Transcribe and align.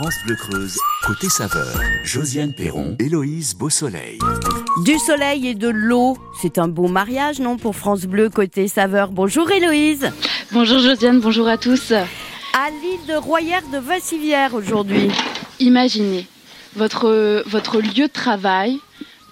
France 0.00 0.16
Bleu 0.24 0.34
Creuse, 0.34 0.78
côté 1.06 1.28
saveur, 1.28 1.78
Josiane 2.04 2.54
Perron, 2.54 2.96
Héloïse 2.98 3.54
Beausoleil. 3.54 4.18
Du 4.82 4.98
soleil 4.98 5.48
et 5.48 5.54
de 5.54 5.68
l'eau, 5.68 6.16
c'est 6.40 6.56
un 6.56 6.68
beau 6.68 6.88
mariage, 6.88 7.38
non, 7.38 7.58
pour 7.58 7.76
France 7.76 8.06
Bleu, 8.06 8.30
côté 8.30 8.66
saveur. 8.66 9.10
Bonjour 9.10 9.50
Héloïse. 9.50 10.10
Bonjour 10.52 10.78
Josiane, 10.78 11.20
bonjour 11.20 11.48
à 11.48 11.58
tous. 11.58 11.92
À 11.92 12.70
l'île 12.82 13.06
de 13.08 13.14
Royère 13.14 13.60
de 13.74 13.76
Vassivière 13.76 14.54
aujourd'hui. 14.54 15.10
Imaginez, 15.58 16.26
votre, 16.76 17.44
votre 17.46 17.82
lieu 17.82 18.06
de 18.06 18.12
travail 18.12 18.78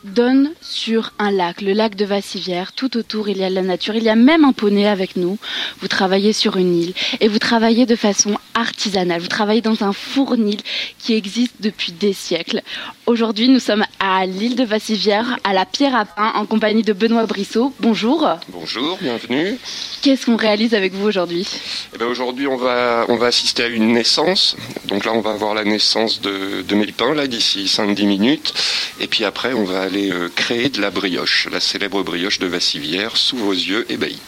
donne 0.05 0.53
sur 0.61 1.12
un 1.19 1.30
lac, 1.30 1.61
le 1.61 1.73
lac 1.73 1.95
de 1.95 2.05
Vassivière. 2.05 2.73
Tout 2.73 2.96
autour, 2.96 3.29
il 3.29 3.39
y 3.39 3.45
a 3.45 3.50
la 3.50 3.62
nature. 3.62 3.95
Il 3.95 4.03
y 4.03 4.09
a 4.09 4.16
même 4.16 4.45
un 4.45 4.53
poney 4.53 4.87
avec 4.87 5.16
nous. 5.16 5.39
Vous 5.80 5.89
travaillez 5.89 6.32
sur 6.32 6.57
une 6.57 6.75
île 6.75 6.95
et 7.21 7.29
vous 7.29 7.39
travaillez 7.39 7.87
de 7.87 7.96
façon 7.96 8.37
artisanale. 8.59 9.21
Vous 9.21 9.29
travaillez 9.29 9.61
dans 9.61 9.85
un 9.85 9.93
fournil 9.93 10.59
qui 10.99 11.15
existe 11.15 11.55
depuis 11.61 11.93
des 11.93 12.13
siècles. 12.13 12.62
Aujourd'hui, 13.07 13.49
nous 13.49 13.61
sommes 13.61 13.85
à 14.01 14.27
l'île 14.27 14.57
de 14.57 14.65
Vassivière, 14.65 15.39
à 15.45 15.53
la 15.53 15.65
Pierre 15.65 15.95
à 15.95 16.05
Pain, 16.05 16.33
en 16.35 16.45
compagnie 16.45 16.83
de 16.83 16.93
Benoît 16.93 17.27
Brissot. 17.27 17.73
Bonjour. 17.80 18.29
Bonjour, 18.49 18.99
bienvenue. 19.01 19.59
Qu'est-ce 20.02 20.27
qu'on 20.27 20.37
réalise 20.37 20.75
avec 20.75 20.93
vous 20.93 21.07
aujourd'hui? 21.07 21.47
Eh 21.95 21.99
ben 21.99 22.07
Aujourd'hui, 22.07 22.47
on 22.47 22.57
va, 22.57 23.07
on 23.09 23.16
va 23.16 23.27
assister 23.27 23.65
à 23.65 23.69
une 23.69 23.93
naissance. 23.93 24.57
Donc 24.87 25.05
là, 25.05 25.13
on 25.13 25.21
va 25.21 25.30
avoir 25.30 25.55
la 25.55 25.65
naissance 25.65 26.21
de, 26.21 26.63
de 26.63 26.75
mes 26.75 26.87
pains, 26.87 27.15
là, 27.15 27.27
d'ici 27.27 27.65
5-10 27.65 28.07
minutes. 28.07 28.55
Et 29.01 29.07
puis 29.07 29.25
après, 29.25 29.52
on 29.52 29.65
va 29.65 29.83
aller 29.83 30.11
euh, 30.11 30.29
créer 30.35 30.69
de 30.69 30.80
la 30.80 30.91
brioche, 30.91 31.49
la 31.52 31.61
célèbre 31.61 32.02
brioche 32.02 32.38
de 32.38 32.47
Vassivière, 32.47 33.16
sous 33.16 33.37
vos 33.37 33.52
yeux 33.52 33.87
ébahis. 33.88 34.21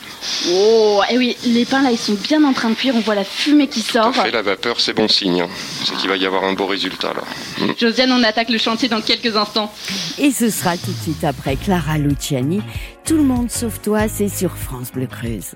Oh, 0.50 1.00
et 1.08 1.14
eh 1.14 1.18
oui, 1.18 1.36
les 1.44 1.64
pains 1.64 1.82
là, 1.82 1.90
ils 1.90 1.98
sont 1.98 2.14
bien 2.14 2.44
en 2.44 2.52
train 2.52 2.70
de 2.70 2.74
cuire. 2.74 2.94
On 2.94 3.00
voit 3.00 3.14
la 3.14 3.24
fumée 3.24 3.68
qui 3.68 3.80
sort. 3.80 4.12
Fait, 4.24 4.30
la 4.30 4.42
vapeur, 4.42 4.80
c'est 4.80 4.92
bon 4.92 5.08
signe. 5.08 5.46
C'est 5.84 5.96
qu'il 5.96 6.08
va 6.08 6.16
y 6.16 6.26
avoir 6.26 6.44
un 6.44 6.52
beau 6.52 6.66
résultat 6.66 7.12
là. 7.14 7.22
Mm. 7.64 7.72
Josiane, 7.78 8.12
on 8.12 8.22
attaque 8.22 8.50
le 8.50 8.58
chantier 8.58 8.88
dans 8.88 9.00
quelques 9.00 9.36
instants. 9.36 9.72
Et 10.18 10.30
ce 10.30 10.50
sera 10.50 10.76
tout 10.76 10.92
de 10.92 11.02
suite 11.02 11.24
après 11.24 11.56
Clara 11.56 11.98
Luciani. 11.98 12.62
Tout 13.04 13.16
le 13.16 13.24
monde 13.24 13.50
sauf 13.50 13.80
toi, 13.80 14.08
c'est 14.08 14.28
sur 14.28 14.56
France 14.56 14.92
Bleu 14.92 15.06
Creuse. 15.06 15.54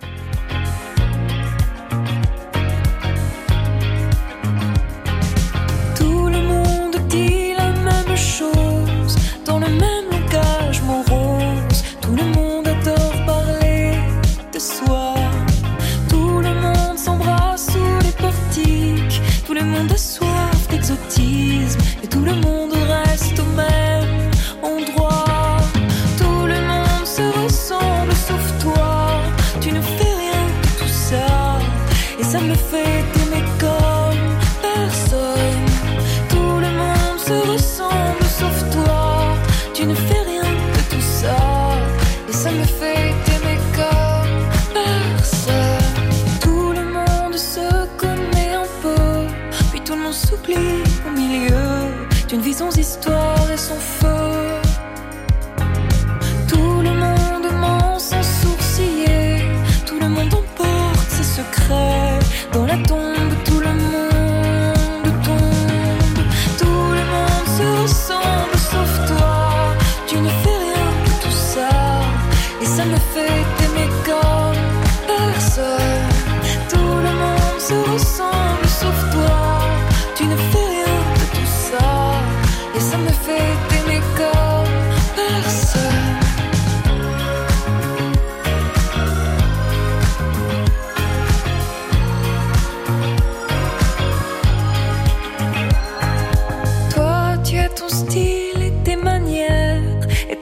tout 49.94 50.00
le 50.00 50.06
monde 50.06 50.12
s'oublie 50.12 50.82
au 51.06 51.10
milieu 51.16 52.26
d'une 52.28 52.40
vie 52.40 52.52
sans 52.52 52.76
histoire 52.76 53.48
et 53.48 53.56
sans 53.56 53.78
feu. 53.78 54.08
Tout 56.48 56.80
le 56.82 56.90
monde 56.90 57.52
ment 57.60 57.98
sans 58.00 58.22
sourciller, 58.22 59.42
tout 59.86 60.00
le 60.00 60.08
monde 60.08 60.34
emporte 60.34 61.10
ses 61.10 61.22
secrets. 61.22 62.18
Dans 62.52 62.66
la 62.66 62.76
tombe, 62.78 63.34
tout 63.44 63.60
le 63.60 63.68
monde. 63.68 64.03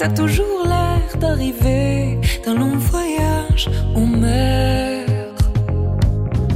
t'as 0.02 0.08
toujours 0.08 0.66
l'air 0.66 1.16
d'arriver 1.20 2.18
d'un 2.44 2.54
long 2.54 2.76
voyage, 2.76 3.70
on 3.94 4.04
meurt. 4.04 5.38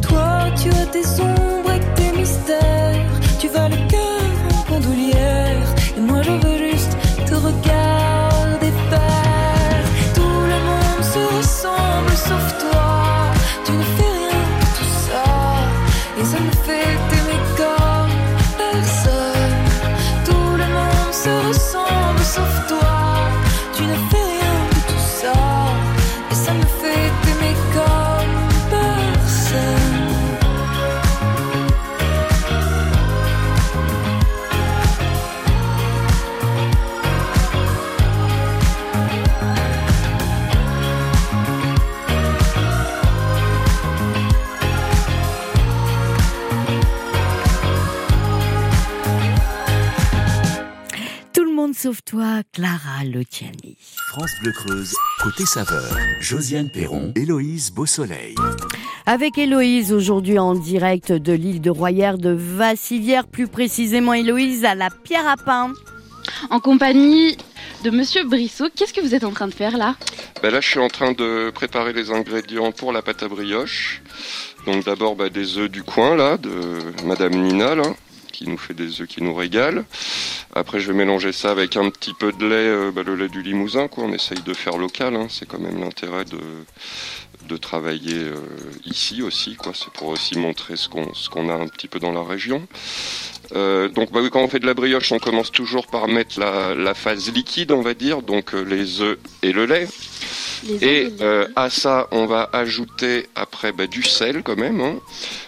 Toi, 0.02 0.46
tu 0.60 0.68
as 0.70 0.86
des 0.86 1.20
ondes 1.20 1.45
sauf 51.86 52.02
toi, 52.04 52.42
Clara 52.52 53.04
Luciani. 53.04 53.76
France 54.08 54.32
Bleu 54.42 54.50
Creuse, 54.50 54.92
côté 55.22 55.46
saveur, 55.46 55.96
Josiane 56.18 56.68
Perron, 56.68 57.12
Héloïse 57.14 57.70
Beausoleil. 57.70 58.34
Avec 59.06 59.38
Héloïse 59.38 59.92
aujourd'hui 59.92 60.36
en 60.36 60.56
direct 60.56 61.12
de 61.12 61.32
l'île 61.32 61.60
de 61.60 61.70
Royère 61.70 62.18
de 62.18 62.30
Vassivière, 62.30 63.24
plus 63.28 63.46
précisément 63.46 64.14
Héloïse 64.14 64.64
à 64.64 64.74
la 64.74 64.90
Pierre 64.90 65.28
à 65.28 65.36
Pain. 65.36 65.74
En 66.50 66.58
compagnie 66.58 67.36
de 67.84 67.90
Monsieur 67.90 68.24
Brissot, 68.24 68.66
qu'est-ce 68.74 68.92
que 68.92 69.00
vous 69.00 69.14
êtes 69.14 69.22
en 69.22 69.30
train 69.30 69.46
de 69.46 69.54
faire 69.54 69.78
là? 69.78 69.94
Ben 70.42 70.50
Là, 70.50 70.60
je 70.60 70.68
suis 70.68 70.80
en 70.80 70.88
train 70.88 71.12
de 71.12 71.50
préparer 71.50 71.92
les 71.92 72.10
ingrédients 72.10 72.72
pour 72.72 72.92
la 72.92 73.00
pâte 73.00 73.22
à 73.22 73.28
brioche. 73.28 74.02
Donc 74.66 74.84
d'abord 74.84 75.14
ben, 75.14 75.28
des 75.28 75.56
œufs 75.56 75.70
du 75.70 75.84
coin 75.84 76.16
là, 76.16 76.36
de 76.36 76.50
Madame 77.04 77.36
Nina 77.36 77.76
là 77.76 77.94
qui 78.36 78.46
nous 78.46 78.58
fait 78.58 78.74
des 78.74 79.00
œufs 79.00 79.08
qui 79.08 79.22
nous 79.22 79.34
régalent. 79.34 79.84
Après, 80.54 80.78
je 80.78 80.88
vais 80.88 80.98
mélanger 80.98 81.32
ça 81.32 81.50
avec 81.50 81.76
un 81.76 81.88
petit 81.88 82.12
peu 82.12 82.32
de 82.32 82.46
lait, 82.46 82.54
euh, 82.54 82.90
bah, 82.90 83.02
le 83.02 83.16
lait 83.16 83.30
du 83.30 83.40
Limousin. 83.42 83.88
Quoi. 83.88 84.04
On 84.04 84.12
essaye 84.12 84.42
de 84.42 84.52
faire 84.52 84.76
local. 84.76 85.16
Hein. 85.16 85.28
C'est 85.30 85.46
quand 85.48 85.58
même 85.58 85.80
l'intérêt 85.80 86.26
de, 86.26 86.40
de 87.48 87.56
travailler 87.56 88.14
euh, 88.14 88.36
ici 88.84 89.22
aussi. 89.22 89.56
C'est 89.72 89.90
pour 89.92 90.08
aussi 90.08 90.38
montrer 90.38 90.76
ce 90.76 90.90
qu'on, 90.90 91.14
ce 91.14 91.30
qu'on 91.30 91.48
a 91.48 91.54
un 91.54 91.66
petit 91.68 91.88
peu 91.88 91.98
dans 91.98 92.12
la 92.12 92.22
région. 92.22 92.66
Euh, 93.54 93.88
donc 93.88 94.12
bah, 94.12 94.20
quand 94.30 94.42
on 94.42 94.48
fait 94.48 94.58
de 94.58 94.66
la 94.66 94.74
brioche, 94.74 95.12
on 95.12 95.18
commence 95.18 95.52
toujours 95.52 95.86
par 95.86 96.08
mettre 96.08 96.40
la, 96.40 96.74
la 96.74 96.94
phase 96.94 97.32
liquide, 97.32 97.72
on 97.72 97.82
va 97.82 97.94
dire, 97.94 98.22
donc 98.22 98.52
les 98.52 99.00
œufs 99.00 99.18
et 99.42 99.52
le 99.52 99.66
lait. 99.66 99.88
Et 100.80 101.12
euh, 101.20 101.46
à 101.56 101.70
ça, 101.70 102.08
on 102.10 102.26
va 102.26 102.48
ajouter 102.52 103.26
après 103.34 103.72
bah, 103.72 103.86
du 103.86 104.02
sel 104.02 104.42
quand 104.42 104.56
même. 104.56 104.80
Hein. 104.80 104.96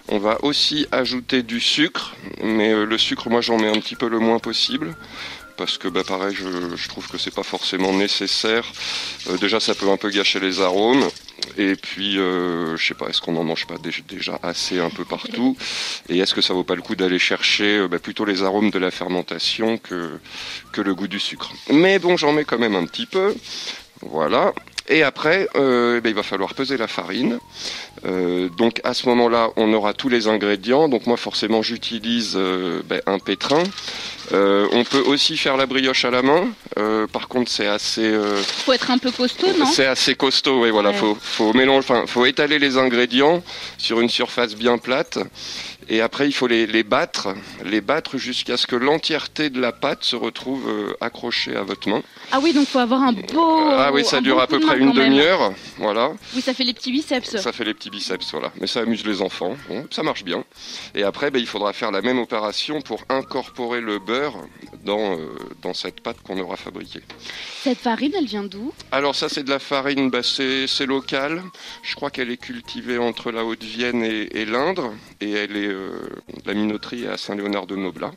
On 0.09 0.19
va 0.19 0.43
aussi 0.45 0.87
ajouter 0.93 1.43
du 1.43 1.61
sucre, 1.61 2.15
mais 2.43 2.73
euh, 2.73 2.85
le 2.85 2.99
sucre, 2.99 3.29
moi, 3.29 3.41
j'en 3.41 3.59
mets 3.59 3.69
un 3.69 3.81
petit 3.81 3.97
peu 3.97 4.09
le 4.09 4.19
moins 4.19 4.39
possible. 4.39 4.95
Parce 5.57 5.77
que 5.77 5.89
bah, 5.89 6.05
pareil, 6.07 6.37
je, 6.37 6.89
trouve 6.89 7.09
que 7.09 7.19
c'est 7.19 7.35
pas 7.35 7.43
forcément 7.43 7.93
nécessaire. 7.93 8.65
Euh, 9.29 9.37
déjà, 9.39 9.59
ça 9.61 9.75
peut 9.75 9.91
un 9.91 9.97
peu 9.97 10.11
gâcher 10.11 10.41
les 10.41 10.61
arômes. 10.61 11.09
Et 11.57 11.75
puis, 11.75 12.19
euh, 12.19 12.77
je 12.77 12.87
sais 12.87 12.95
pas, 12.95 13.09
est-ce 13.09 13.21
qu'on 13.21 13.33
n'en 13.33 13.45
mange 13.45 13.67
pas 13.67 13.77
déjà 14.09 14.39
assez 14.43 14.79
un 14.81 14.91
peu 14.91 15.05
partout 15.05 15.57
Et 16.09 16.19
est-ce 16.19 16.35
que 16.35 16.41
ça 16.41 16.55
vaut 16.55 16.65
pas 16.65 16.75
le 16.75 16.83
coup 16.83 16.95
d'aller 16.95 17.19
chercher 17.19 17.79
euh, 17.79 17.89
bah, 17.89 17.99
plutôt 17.99 18.25
les 18.25 18.43
arômes 18.43 18.71
de 18.71 18.79
la 18.79 18.91
fermentation 18.91 19.79
que, 19.79 20.19
que 20.73 20.81
le 20.81 20.95
goût 20.95 21.09
du 21.09 21.21
sucre? 21.21 21.53
Mais 21.73 21.99
bon, 21.99 22.17
j'en 22.17 22.33
mets 22.33 22.45
quand 22.45 22.59
même 22.59 22.75
un 22.75 22.87
petit 22.87 23.07
peu. 23.07 23.35
Voilà. 24.03 24.53
Et 24.89 25.03
après, 25.03 25.49
euh, 25.55 26.01
ben, 26.01 26.09
il 26.09 26.15
va 26.15 26.23
falloir 26.23 26.55
peser 26.55 26.77
la 26.77 26.89
farine. 26.89 27.39
Euh, 28.07 28.49
donc 28.49 28.81
à 28.85 28.95
ce 28.95 29.07
moment-là, 29.09 29.51
on 29.57 29.73
aura 29.73 29.93
tous 29.93 30.09
les 30.09 30.29
ingrédients. 30.29 30.89
Donc 30.89 31.07
moi, 31.07 31.17
forcément, 31.17 31.63
j'utilise 31.63 32.35
euh, 32.37 32.81
ben, 32.89 33.03
un 33.07 33.19
pétrin. 33.19 33.63
on 34.33 34.85
peut 34.85 35.03
aussi 35.07 35.37
faire 35.37 35.57
la 35.57 35.67
brioche 35.67 36.05
à 36.05 36.11
la 36.11 36.23
main. 36.23 36.49
par 37.13 37.29
contre, 37.29 37.51
c'est 37.51 37.67
assez. 37.67 38.19
faut 38.65 38.73
être 38.73 38.91
un 38.91 38.99
peu 38.99 39.11
costaud, 39.11 39.49
non? 39.59 39.67
C'est 39.67 39.87
assez 39.87 40.15
costaud, 40.15 40.63
oui. 40.63 40.71
Voilà, 40.71 40.93
faut, 40.93 41.17
faut 41.21 41.53
mélanger, 41.53 41.79
enfin, 41.79 42.05
faut 42.07 42.25
étaler 42.25 42.59
les 42.59 42.79
ingrédients 42.79 43.43
sur 43.77 44.01
une 44.01 44.09
surface 44.09 44.55
bien 44.55 44.79
plate. 44.79 45.19
Et 45.91 46.01
après, 46.03 46.27
il 46.27 46.33
faut 46.33 46.47
les, 46.47 46.67
les 46.67 46.83
battre, 46.83 47.35
les 47.65 47.81
battre 47.81 48.19
jusqu'à 48.19 48.57
ce 48.57 48.67
que 48.67 48.77
l'entièreté 48.77 49.49
de 49.49 49.59
la 49.61 49.73
pâte 49.73 50.05
se 50.05 50.17
retrouve 50.17 50.69
euh, 50.69 50.97
accrochée 51.01 51.57
à 51.57 51.63
votre 51.63 51.89
main. 51.89 52.03
Ah 52.31 52.41
oui, 52.41 52.53
donc 52.53 52.65
il 52.65 52.71
faut 52.71 52.79
avoir 52.79 53.03
un 53.03 53.13
beau. 53.13 53.71
Ah 53.71 53.91
oui, 53.93 54.05
ça 54.05 54.21
dure 54.21 54.39
à 54.39 54.47
peu 54.47 54.61
près 54.61 54.79
une 54.79 54.93
demi-heure, 54.93 55.53
voilà. 55.79 56.13
Oui, 56.35 56.43
ça 56.43 56.53
fait 56.53 56.65
les 56.65 56.75
petits 56.75 56.93
biceps. 56.93 57.39
Ça 57.39 57.53
fait 57.53 57.65
les 57.65 57.73
petits 57.73 57.89
biceps, 57.89 58.31
voilà. 58.33 58.53
Mais 58.61 58.67
ça 58.67 58.81
amuse 58.81 59.05
les 59.07 59.23
enfants, 59.23 59.57
ça 59.91 60.03
marche 60.03 60.25
bien. 60.25 60.45
Et 60.95 61.05
après, 61.05 61.31
ben, 61.31 61.39
il 61.39 61.47
faudra 61.47 61.73
faire 61.73 61.91
la 61.91 62.03
même 62.03 62.19
opération 62.19 62.83
pour 62.83 63.03
incorporer 63.09 63.81
le 63.81 63.99
beurre 63.99 64.37
dans, 64.85 65.17
euh, 65.17 65.29
dans 65.63 65.73
cette 65.73 66.03
pâte 66.03 66.19
qu'on 66.23 66.39
aura 66.39 66.57
fabriquée. 66.57 67.01
Cette 67.63 67.79
farine, 67.79 68.13
elle 68.17 68.27
vient 68.27 68.45
d'où? 68.45 68.73
Alors 68.93 69.15
ça, 69.15 69.31
c'est 69.31 69.43
de 69.43 69.51
la 69.51 69.59
farine, 69.59 70.11
ben, 70.11 70.23
c'est 70.23 70.87
local. 70.87 71.43
Je 71.83 71.95
crois 71.95 72.11
qu'elle 72.11 72.31
est 72.31 72.37
cultivée 72.37 72.99
entre 72.99 73.31
la 73.31 73.45
Haute-Vienne 73.45 74.03
et, 74.03 74.29
et 74.39 74.45
l'Indre, 74.45 74.93
et 75.23 75.31
elle 75.33 75.57
est 75.57 75.78
euh, 75.79 76.09
la 76.45 76.55
minoterie 76.55 77.07
à 77.07 77.17
Saint-Léonard 77.17 77.67
de 77.67 77.77
Noblat. 77.77 78.13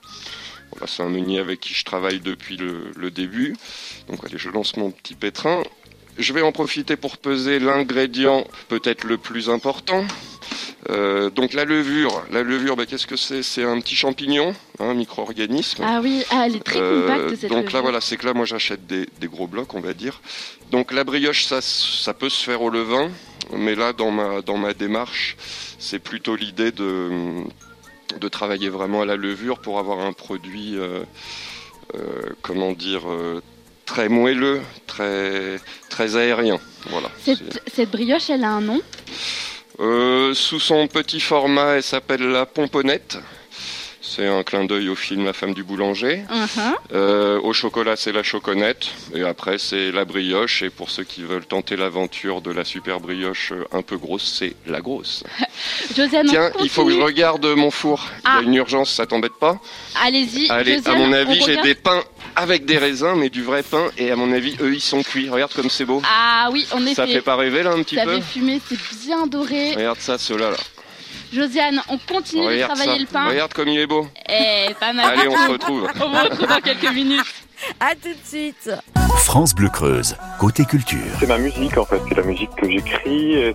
c'est 0.87 1.03
un 1.03 1.09
meunier 1.09 1.39
avec 1.39 1.59
qui 1.59 1.73
je 1.73 1.85
travaille 1.85 2.19
depuis 2.19 2.57
le, 2.57 3.11
début. 3.11 3.55
Donc 4.07 4.23
allez, 4.25 4.37
je 4.37 4.49
lance 4.49 4.77
mon 4.77 4.91
petit 4.91 5.15
pétrin. 5.15 5.63
Je 6.17 6.33
vais 6.33 6.41
en 6.41 6.51
profiter 6.51 6.95
pour 6.95 7.17
peser 7.17 7.59
l'ingrédient 7.59 8.45
peut-être 8.67 9.05
le 9.05 9.17
plus 9.17 9.49
important. 9.49 10.05
Euh, 10.89 11.29
donc 11.29 11.53
la 11.53 11.65
levure, 11.65 12.23
la 12.31 12.41
levure, 12.41 12.75
bah, 12.75 12.85
qu'est-ce 12.85 13.05
que 13.05 13.15
c'est? 13.15 13.43
C'est 13.43 13.63
un 13.63 13.79
petit 13.79 13.95
champignon, 13.95 14.55
un 14.79 14.89
hein, 14.89 14.93
micro-organisme. 14.93 15.83
Ah 15.85 15.99
oui, 16.01 16.23
ah, 16.31 16.43
elle 16.47 16.55
est 16.55 16.63
très 16.63 16.79
euh, 16.79 17.01
compacte 17.01 17.39
cette 17.39 17.51
Donc 17.51 17.71
là 17.71 17.81
voilà, 17.81 18.01
c'est 18.01 18.17
que 18.17 18.25
là 18.25 18.33
moi 18.33 18.45
j'achète 18.45 18.87
des, 18.87 19.07
gros 19.23 19.47
blocs, 19.47 19.73
on 19.75 19.79
va 19.79 19.93
dire. 19.93 20.21
Donc 20.71 20.91
la 20.91 21.03
brioche, 21.03 21.45
ça, 21.45 21.61
ça 21.61 22.13
peut 22.13 22.29
se 22.29 22.43
faire 22.43 22.61
au 22.63 22.69
levain, 22.69 23.11
mais 23.55 23.75
là 23.75 23.93
dans 23.93 24.09
ma, 24.09 24.41
dans 24.41 24.57
ma 24.57 24.73
démarche, 24.73 25.37
c'est 25.77 25.99
plutôt 25.99 26.35
l'idée 26.35 26.71
de, 26.71 27.43
de 28.19 28.27
travailler 28.27 28.69
vraiment 28.69 29.01
à 29.01 29.05
la 29.05 29.17
levure 29.17 29.59
pour 29.59 29.77
avoir 29.77 29.99
un 29.99 30.13
produit, 30.13 30.77
euh, 30.77 31.03
euh, 31.93 32.21
comment 32.41 32.71
dire, 32.71 33.03
très 33.85 34.09
moelleux, 34.09 34.61
très, 34.87 35.59
très 35.89 36.15
aérien. 36.15 36.59
Voilà. 36.89 37.09
Cette, 37.23 37.91
brioche, 37.91 38.29
elle 38.29 38.43
a 38.43 38.49
un 38.49 38.61
nom? 38.61 38.81
Sous 39.77 40.59
son 40.59 40.87
petit 40.87 41.19
format, 41.19 41.75
elle 41.75 41.83
s'appelle 41.83 42.23
la 42.23 42.45
pomponnette. 42.45 43.17
C'est 44.13 44.27
un 44.27 44.43
clin 44.43 44.65
d'œil 44.65 44.89
au 44.89 44.95
film 44.95 45.23
La 45.23 45.31
femme 45.31 45.53
du 45.53 45.63
boulanger. 45.63 46.23
Uh-huh. 46.29 46.75
Euh, 46.91 47.39
au 47.39 47.53
chocolat, 47.53 47.95
c'est 47.95 48.11
la 48.11 48.23
choconnette. 48.23 48.87
Et 49.13 49.21
après, 49.21 49.57
c'est 49.57 49.89
la 49.91 50.03
brioche. 50.03 50.63
Et 50.63 50.69
pour 50.69 50.89
ceux 50.89 51.05
qui 51.05 51.21
veulent 51.21 51.45
tenter 51.45 51.77
l'aventure 51.77 52.41
de 52.41 52.51
la 52.51 52.65
super 52.65 52.99
brioche 52.99 53.53
euh, 53.53 53.63
un 53.71 53.83
peu 53.83 53.97
grosse, 53.97 54.37
c'est 54.37 54.55
la 54.65 54.81
grosse. 54.81 55.23
Josiane, 55.95 56.27
Tiens, 56.27 56.51
il 56.61 56.67
faut 56.67 56.83
que 56.83 56.91
je 56.91 56.99
regarde 56.99 57.45
mon 57.45 57.71
four. 57.71 58.05
Il 58.09 58.27
y 58.27 58.27
a 58.27 58.37
ah. 58.39 58.41
une 58.41 58.55
urgence, 58.55 58.91
ça 58.91 59.05
t'embête 59.05 59.39
pas? 59.39 59.61
Allez-y. 60.03 60.49
Allez, 60.49 60.85
à 60.85 60.95
mon 60.95 61.13
avis, 61.13 61.41
j'ai 61.45 61.61
des 61.61 61.75
pains 61.75 62.03
avec 62.35 62.65
des 62.65 62.77
raisins, 62.77 63.15
mais 63.15 63.29
du 63.29 63.43
vrai 63.43 63.63
pain. 63.63 63.89
Et 63.97 64.11
à 64.11 64.15
mon 64.15 64.31
avis, 64.31 64.55
eux, 64.61 64.73
ils 64.73 64.81
sont 64.81 65.03
cuits. 65.03 65.29
Regarde 65.29 65.53
comme 65.53 65.69
c'est 65.69 65.85
beau. 65.85 66.01
Ah 66.05 66.49
oui, 66.51 66.67
on 66.73 66.85
est 66.85 66.93
Ça 66.93 67.07
fait 67.07 67.21
pas 67.21 67.35
rêver 67.35 67.63
là 67.63 67.71
un 67.71 67.83
petit 67.83 67.95
peu 67.95 68.01
Ça 68.01 68.15
fait 68.15 68.21
fumer, 68.21 68.61
c'est 68.67 69.05
bien 69.05 69.27
doré. 69.27 69.73
Regarde 69.75 69.99
ça, 69.99 70.17
ceux-là 70.17 70.51
là. 70.51 70.57
Josiane, 71.33 71.81
on 71.87 71.97
continue 71.97 72.45
de 72.45 72.63
travailler 72.63 72.99
le 72.99 73.05
pain. 73.05 73.29
Regarde 73.29 73.53
comme 73.53 73.69
il 73.69 73.79
est 73.79 73.87
beau. 73.87 74.07
Eh, 74.27 74.73
pas 74.79 74.91
mal. 74.91 75.17
Allez, 75.17 75.27
on 75.29 75.37
se 75.45 75.51
retrouve. 75.51 75.87
on 75.95 76.13
se 76.13 76.23
retrouve 76.29 76.47
dans 76.47 76.59
quelques 76.61 76.93
minutes. 76.93 77.25
À 77.79 77.95
tout 77.95 78.09
de 78.09 78.25
suite. 78.25 78.69
France 79.17 79.53
Bleu 79.53 79.69
Creuse, 79.69 80.17
côté 80.39 80.65
culture. 80.65 80.99
C'est 81.19 81.27
ma 81.27 81.37
musique 81.37 81.77
en 81.77 81.85
fait, 81.85 82.01
c'est 82.09 82.17
la 82.17 82.23
musique 82.23 82.49
que 82.55 82.69
j'écris. 82.69 83.53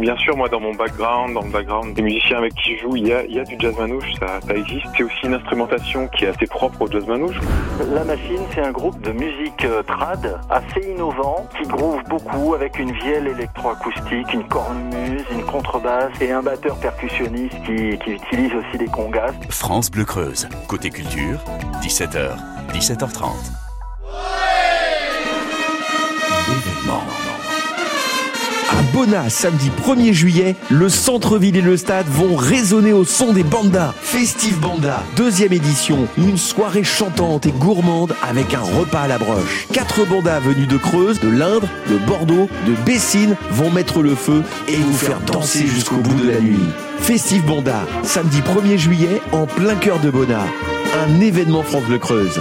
Bien 0.00 0.16
sûr, 0.16 0.36
moi 0.36 0.48
dans 0.48 0.60
mon 0.60 0.74
background, 0.74 1.34
dans 1.34 1.42
le 1.42 1.50
background 1.50 1.94
des 1.94 2.02
musiciens 2.02 2.38
avec 2.38 2.54
qui 2.54 2.76
je 2.76 2.82
joue, 2.82 2.96
il 2.96 3.08
y 3.08 3.12
a, 3.12 3.44
du 3.44 3.56
jazz 3.58 3.74
manouche, 3.78 4.12
ça, 4.18 4.40
existe. 4.54 4.86
C'est 4.96 5.02
aussi 5.02 5.24
une 5.24 5.34
instrumentation 5.34 6.08
qui 6.08 6.24
est 6.24 6.28
assez 6.28 6.46
propre 6.46 6.82
au 6.82 6.90
jazz 6.90 7.06
manouche. 7.06 7.36
La 7.92 8.04
Machine, 8.04 8.40
c'est 8.54 8.62
un 8.62 8.72
groupe 8.72 9.00
de 9.02 9.12
musique 9.12 9.64
euh, 9.64 9.82
trad 9.82 10.40
assez 10.50 10.90
innovant 10.90 11.46
qui 11.56 11.68
groove 11.68 12.02
beaucoup 12.08 12.54
avec 12.54 12.78
une 12.78 12.92
vielle 12.92 13.26
électroacoustique, 13.26 14.32
une 14.32 14.46
cornemuse, 14.48 15.24
une 15.30 15.44
contrebasse 15.44 16.12
et 16.20 16.32
un 16.32 16.42
batteur 16.42 16.76
percussionniste 16.76 17.54
qui, 17.66 17.98
qui 17.98 18.12
utilise 18.12 18.52
aussi 18.54 18.78
des 18.78 18.86
congas. 18.86 19.32
France 19.50 19.90
Bleu 19.90 20.04
Creuse, 20.04 20.48
côté 20.68 20.90
culture, 20.90 21.38
17h, 21.82 22.36
17h30. 22.72 23.41
Bona, 28.92 29.30
samedi 29.30 29.70
1er 29.86 30.12
juillet, 30.12 30.54
le 30.68 30.90
centre-ville 30.90 31.56
et 31.56 31.62
le 31.62 31.78
stade 31.78 32.06
vont 32.08 32.36
résonner 32.36 32.92
au 32.92 33.04
son 33.04 33.32
des 33.32 33.42
bandas. 33.42 33.94
Festive 34.02 34.60
Banda, 34.60 35.02
deuxième 35.16 35.54
édition, 35.54 36.06
une 36.18 36.36
soirée 36.36 36.84
chantante 36.84 37.46
et 37.46 37.52
gourmande 37.52 38.14
avec 38.22 38.52
un 38.52 38.60
repas 38.60 39.02
à 39.02 39.08
la 39.08 39.16
broche. 39.16 39.66
Quatre 39.72 40.06
bandas 40.06 40.40
venus 40.40 40.68
de 40.68 40.76
Creuse, 40.76 41.20
de 41.20 41.30
l'Indre, 41.30 41.68
de 41.88 41.96
Bordeaux, 42.06 42.50
de 42.66 42.74
Bessines 42.84 43.36
vont 43.50 43.70
mettre 43.70 44.02
le 44.02 44.14
feu 44.14 44.42
et 44.68 44.76
vous 44.76 44.96
faire 44.96 45.20
danser 45.20 45.66
jusqu'au 45.66 45.96
bout 45.96 46.20
de 46.22 46.30
la 46.30 46.40
nuit. 46.40 46.68
Festive 46.98 47.46
Banda, 47.46 47.86
samedi 48.02 48.40
1er 48.40 48.76
juillet, 48.76 49.22
en 49.32 49.46
plein 49.46 49.74
cœur 49.74 50.00
de 50.00 50.10
Bona. 50.10 50.44
Un 51.06 51.20
événement 51.20 51.62
France 51.62 51.84
Bleu 51.84 51.98
Creuse. 51.98 52.40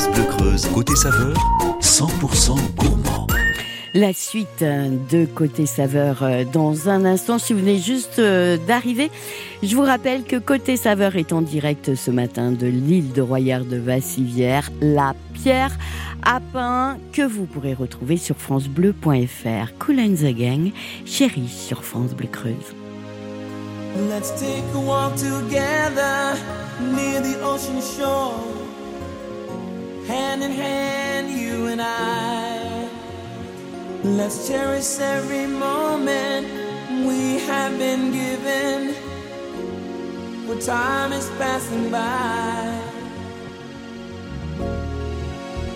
France 0.00 0.14
Bleu 0.14 0.24
Creuse, 0.24 0.66
côté 0.68 0.96
saveur, 0.96 1.34
100% 1.82 2.56
gourmand. 2.76 3.26
La 3.92 4.14
suite 4.14 4.64
de 4.64 5.26
Côté 5.26 5.66
Saveur 5.66 6.22
euh, 6.22 6.44
dans 6.44 6.88
un 6.88 7.04
instant. 7.04 7.38
Si 7.38 7.52
vous 7.52 7.58
venez 7.58 7.76
juste 7.76 8.18
euh, 8.18 8.56
d'arriver, 8.66 9.10
je 9.62 9.76
vous 9.76 9.82
rappelle 9.82 10.22
que 10.24 10.36
Côté 10.36 10.78
Saveur 10.78 11.16
est 11.16 11.34
en 11.34 11.42
direct 11.42 11.94
ce 11.94 12.10
matin 12.10 12.50
de 12.50 12.66
l'île 12.66 13.12
de 13.12 13.20
Royère 13.20 13.66
de 13.66 13.76
Vassivière, 13.76 14.70
la 14.80 15.14
pierre 15.34 15.76
à 16.22 16.40
pain 16.40 16.96
que 17.12 17.22
vous 17.22 17.44
pourrez 17.44 17.74
retrouver 17.74 18.16
sur 18.16 18.36
francebleu.fr. 18.36 19.74
Cool 19.80 20.00
and 20.00 20.14
the 20.14 20.34
Gang, 20.34 20.70
chérie 21.04 21.48
sur 21.48 21.84
France 21.84 22.14
Bleu 22.14 22.28
Creuse. 22.28 22.54
Let's 24.08 24.30
take 24.40 24.64
a 24.74 24.78
walk 24.78 25.14
together 25.16 26.38
near 26.80 27.20
the 27.20 27.36
ocean 27.44 27.82
shore. 27.82 28.69
Hand 30.30 30.44
in 30.44 30.52
hand, 30.52 31.28
you 31.28 31.66
and 31.66 31.82
I. 31.82 32.88
Let's 34.04 34.46
cherish 34.46 35.00
every 35.00 35.46
moment 35.46 36.46
we 37.04 37.40
have 37.48 37.76
been 37.76 38.12
given, 38.12 38.94
for 40.46 40.56
time 40.60 41.12
is 41.12 41.28
passing 41.30 41.90
by. 41.90 42.80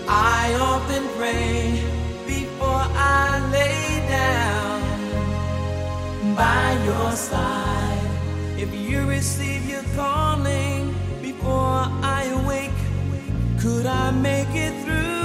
I 0.09 0.55
often 0.71 1.03
pray 1.19 1.83
before 2.25 2.87
I 2.95 3.27
lay 3.57 4.07
down 4.21 4.81
by 6.37 6.67
your 6.89 7.11
side. 7.17 8.09
If 8.57 8.73
you 8.73 9.05
receive 9.05 9.69
your 9.69 9.85
calling 9.97 10.95
before 11.21 11.83
I 12.17 12.21
awake 12.41 12.74
could 13.65 13.87
I 13.87 14.11
make 14.11 14.55
it 14.55 14.75
through? 14.85 15.24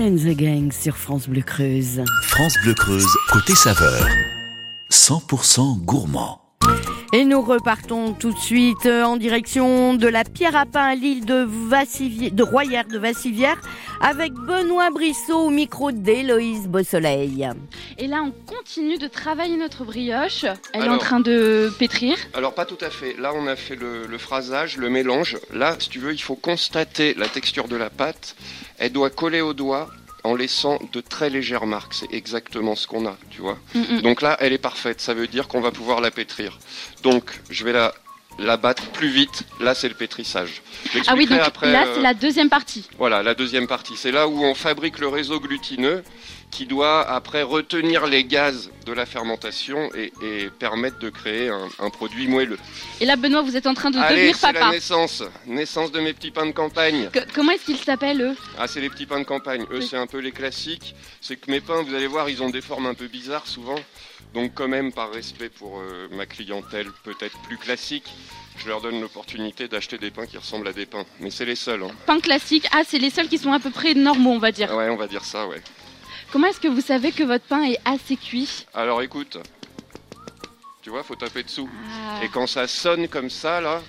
The 0.00 0.72
sur 0.72 0.96
France 0.96 1.28
Bleu 1.28 1.42
Creuse. 1.42 2.02
France 2.22 2.54
Bleu 2.62 2.72
Creuse, 2.72 3.06
côté 3.30 3.54
saveur. 3.54 4.08
100% 4.90 5.84
gourmand. 5.84 6.40
Et 7.12 7.24
nous 7.24 7.40
repartons 7.42 8.12
tout 8.12 8.32
de 8.32 8.38
suite 8.38 8.86
euh, 8.86 9.02
en 9.02 9.16
direction 9.16 9.94
de 9.94 10.06
la 10.06 10.22
Pierre 10.22 10.54
à 10.54 10.64
Pain 10.64 10.84
à 10.84 10.94
l'île 10.94 11.24
de, 11.24 11.44
Vassivière- 11.44 12.30
de 12.30 12.42
Royère 12.44 12.86
de 12.86 12.98
Vassivière 12.98 13.60
avec 14.00 14.32
Benoît 14.32 14.90
Brissot 14.90 15.46
au 15.46 15.50
micro 15.50 15.90
d'Héloïse 15.90 16.68
Beausoleil. 16.68 17.48
Et 17.98 18.06
là, 18.06 18.22
on 18.24 18.30
continue 18.54 18.96
de 18.96 19.08
travailler 19.08 19.56
notre 19.56 19.84
brioche. 19.84 20.44
Elle 20.72 20.84
est 20.84 20.88
en 20.88 20.98
train 20.98 21.18
de 21.18 21.72
pétrir. 21.80 22.16
Alors 22.32 22.54
pas 22.54 22.64
tout 22.64 22.78
à 22.80 22.90
fait. 22.90 23.16
Là 23.18 23.32
on 23.34 23.48
a 23.48 23.56
fait 23.56 23.74
le, 23.76 24.06
le 24.06 24.18
phrasage, 24.18 24.76
le 24.76 24.88
mélange. 24.88 25.36
Là, 25.52 25.74
si 25.80 25.88
tu 25.88 25.98
veux, 25.98 26.12
il 26.12 26.22
faut 26.22 26.36
constater 26.36 27.14
la 27.14 27.26
texture 27.26 27.66
de 27.66 27.74
la 27.76 27.90
pâte. 27.90 28.36
Elle 28.78 28.92
doit 28.92 29.10
coller 29.10 29.40
au 29.40 29.52
doigt 29.52 29.90
en 30.24 30.34
laissant 30.34 30.78
de 30.92 31.00
très 31.00 31.30
légères 31.30 31.66
marques. 31.66 31.94
C'est 31.94 32.12
exactement 32.12 32.74
ce 32.76 32.86
qu'on 32.86 33.06
a, 33.06 33.16
tu 33.30 33.40
vois. 33.40 33.58
Mm, 33.74 33.80
mm. 33.80 34.00
Donc 34.02 34.22
là, 34.22 34.36
elle 34.40 34.52
est 34.52 34.58
parfaite. 34.58 35.00
Ça 35.00 35.14
veut 35.14 35.26
dire 35.26 35.48
qu'on 35.48 35.60
va 35.60 35.70
pouvoir 35.70 36.00
la 36.00 36.10
pétrir. 36.10 36.58
Donc 37.02 37.40
je 37.50 37.64
vais 37.64 37.72
la, 37.72 37.94
la 38.38 38.56
battre 38.56 38.84
plus 38.90 39.08
vite. 39.08 39.44
Là, 39.60 39.74
c'est 39.74 39.88
le 39.88 39.94
pétrissage. 39.94 40.62
Ah 41.06 41.14
oui, 41.16 41.26
donc 41.26 41.40
après, 41.40 41.70
là, 41.70 41.86
euh, 41.86 41.94
c'est 41.96 42.02
la 42.02 42.14
deuxième 42.14 42.48
partie. 42.48 42.88
Voilà, 42.98 43.22
la 43.22 43.34
deuxième 43.34 43.66
partie. 43.66 43.96
C'est 43.96 44.12
là 44.12 44.28
où 44.28 44.44
on 44.44 44.54
fabrique 44.54 44.98
le 44.98 45.08
réseau 45.08 45.40
glutineux 45.40 46.02
qui 46.50 46.66
doit 46.66 47.08
après 47.08 47.42
retenir 47.42 48.06
les 48.06 48.24
gaz 48.24 48.70
de 48.84 48.92
la 48.92 49.06
fermentation 49.06 49.88
et, 49.94 50.12
et 50.22 50.50
permettre 50.50 50.98
de 50.98 51.08
créer 51.08 51.48
un, 51.48 51.68
un 51.78 51.90
produit 51.90 52.26
moelleux. 52.26 52.58
Et 53.00 53.06
là, 53.06 53.16
Benoît, 53.16 53.42
vous 53.42 53.56
êtes 53.56 53.66
en 53.68 53.74
train 53.74 53.90
de 53.90 53.98
Allez, 53.98 54.16
devenir 54.16 54.36
c'est 54.36 54.46
la 54.52 54.52
papa. 54.54 54.70
naissance. 54.72 55.22
Naissance 55.46 55.92
de 55.92 56.00
mes 56.00 56.12
petits 56.12 56.30
pains 56.32 56.46
de 56.46 56.52
campagne. 56.52 57.08
Que- 57.12 57.20
comment 57.34 57.52
est-ce 57.52 57.64
qu'ils 57.66 57.76
s'appellent, 57.78 58.20
eux? 58.22 58.36
Ah, 58.58 58.66
c'est 58.66 58.80
les 58.80 58.90
petits 58.90 59.06
pains 59.06 59.20
de 59.20 59.24
campagne. 59.24 59.62
Eux, 59.70 59.78
Oui. 59.78 59.86
c'est 59.88 59.96
un 59.96 60.06
peu 60.08 60.18
les 60.18 60.32
classiques. 60.32 60.94
C'est 61.20 61.36
que 61.36 61.50
mes 61.50 61.60
pains, 61.60 61.82
vous 61.82 61.94
allez 61.94 62.08
voir, 62.08 62.28
ils 62.28 62.42
ont 62.42 62.50
des 62.50 62.60
formes 62.62 62.86
un 62.86 62.94
peu 62.94 63.06
bizarres 63.06 63.46
souvent. 63.46 63.76
Donc, 64.34 64.52
quand 64.54 64.68
même, 64.68 64.92
par 64.92 65.12
respect 65.12 65.48
pour 65.50 65.78
euh, 65.80 66.08
ma 66.12 66.26
clientèle 66.26 66.86
peut-être 67.04 67.38
plus 67.42 67.58
classique, 67.58 68.04
je 68.58 68.68
leur 68.68 68.80
donne 68.80 69.00
l'opportunité 69.00 69.68
d'acheter 69.68 69.98
des 69.98 70.10
pains 70.10 70.26
qui 70.26 70.36
ressemblent 70.36 70.68
à 70.68 70.72
des 70.72 70.86
pains. 70.86 71.04
Mais 71.20 71.30
c'est 71.30 71.44
les 71.46 71.54
seuls. 71.56 71.82
Hein. 71.82 71.90
Pain 72.06 72.20
classique. 72.20 72.66
Ah, 72.72 72.82
c'est 72.86 72.98
les 72.98 73.10
seuls 73.10 73.28
qui 73.28 73.38
sont 73.38 73.52
à 73.52 73.58
peu 73.60 73.70
près 73.70 73.94
normaux, 73.94 74.30
on 74.32 74.38
va 74.38 74.52
dire. 74.52 74.74
Ouais, 74.74 74.88
on 74.90 74.96
va 74.96 75.06
dire 75.06 75.24
ça, 75.24 75.46
ouais. 75.46 75.62
Comment 76.32 76.46
est-ce 76.48 76.60
que 76.60 76.68
vous 76.68 76.80
savez 76.80 77.12
que 77.12 77.24
votre 77.24 77.44
pain 77.44 77.62
est 77.64 77.78
assez 77.84 78.16
cuit 78.16 78.66
Alors, 78.74 79.02
écoute. 79.02 79.38
Tu 80.82 80.90
vois, 80.90 81.02
faut 81.02 81.16
taper 81.16 81.42
dessous. 81.42 81.68
Ah. 81.92 82.24
Et 82.24 82.28
quand 82.28 82.46
ça 82.46 82.66
sonne 82.66 83.08
comme 83.08 83.28
ça, 83.30 83.60
là, 83.60 83.82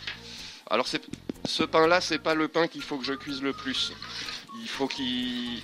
alors 0.70 0.88
c'est 0.88 1.02
ce 1.46 1.64
pain-là, 1.64 2.02
c'est 2.02 2.20
pas 2.20 2.34
le 2.36 2.48
pain 2.48 2.68
qu'il 2.68 2.82
faut 2.82 2.98
que 2.98 3.06
je 3.06 3.14
cuise 3.14 3.42
le 3.42 3.54
plus. 3.54 3.94
Il 4.62 4.68
faut 4.68 4.88
qu'il 4.88 5.62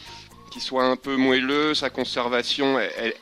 soit 0.59 0.85
un 0.85 0.95
peu 0.95 1.15
moelleux, 1.17 1.73
sa 1.75 1.89
conservation, 1.89 2.79
elle- 2.79 3.13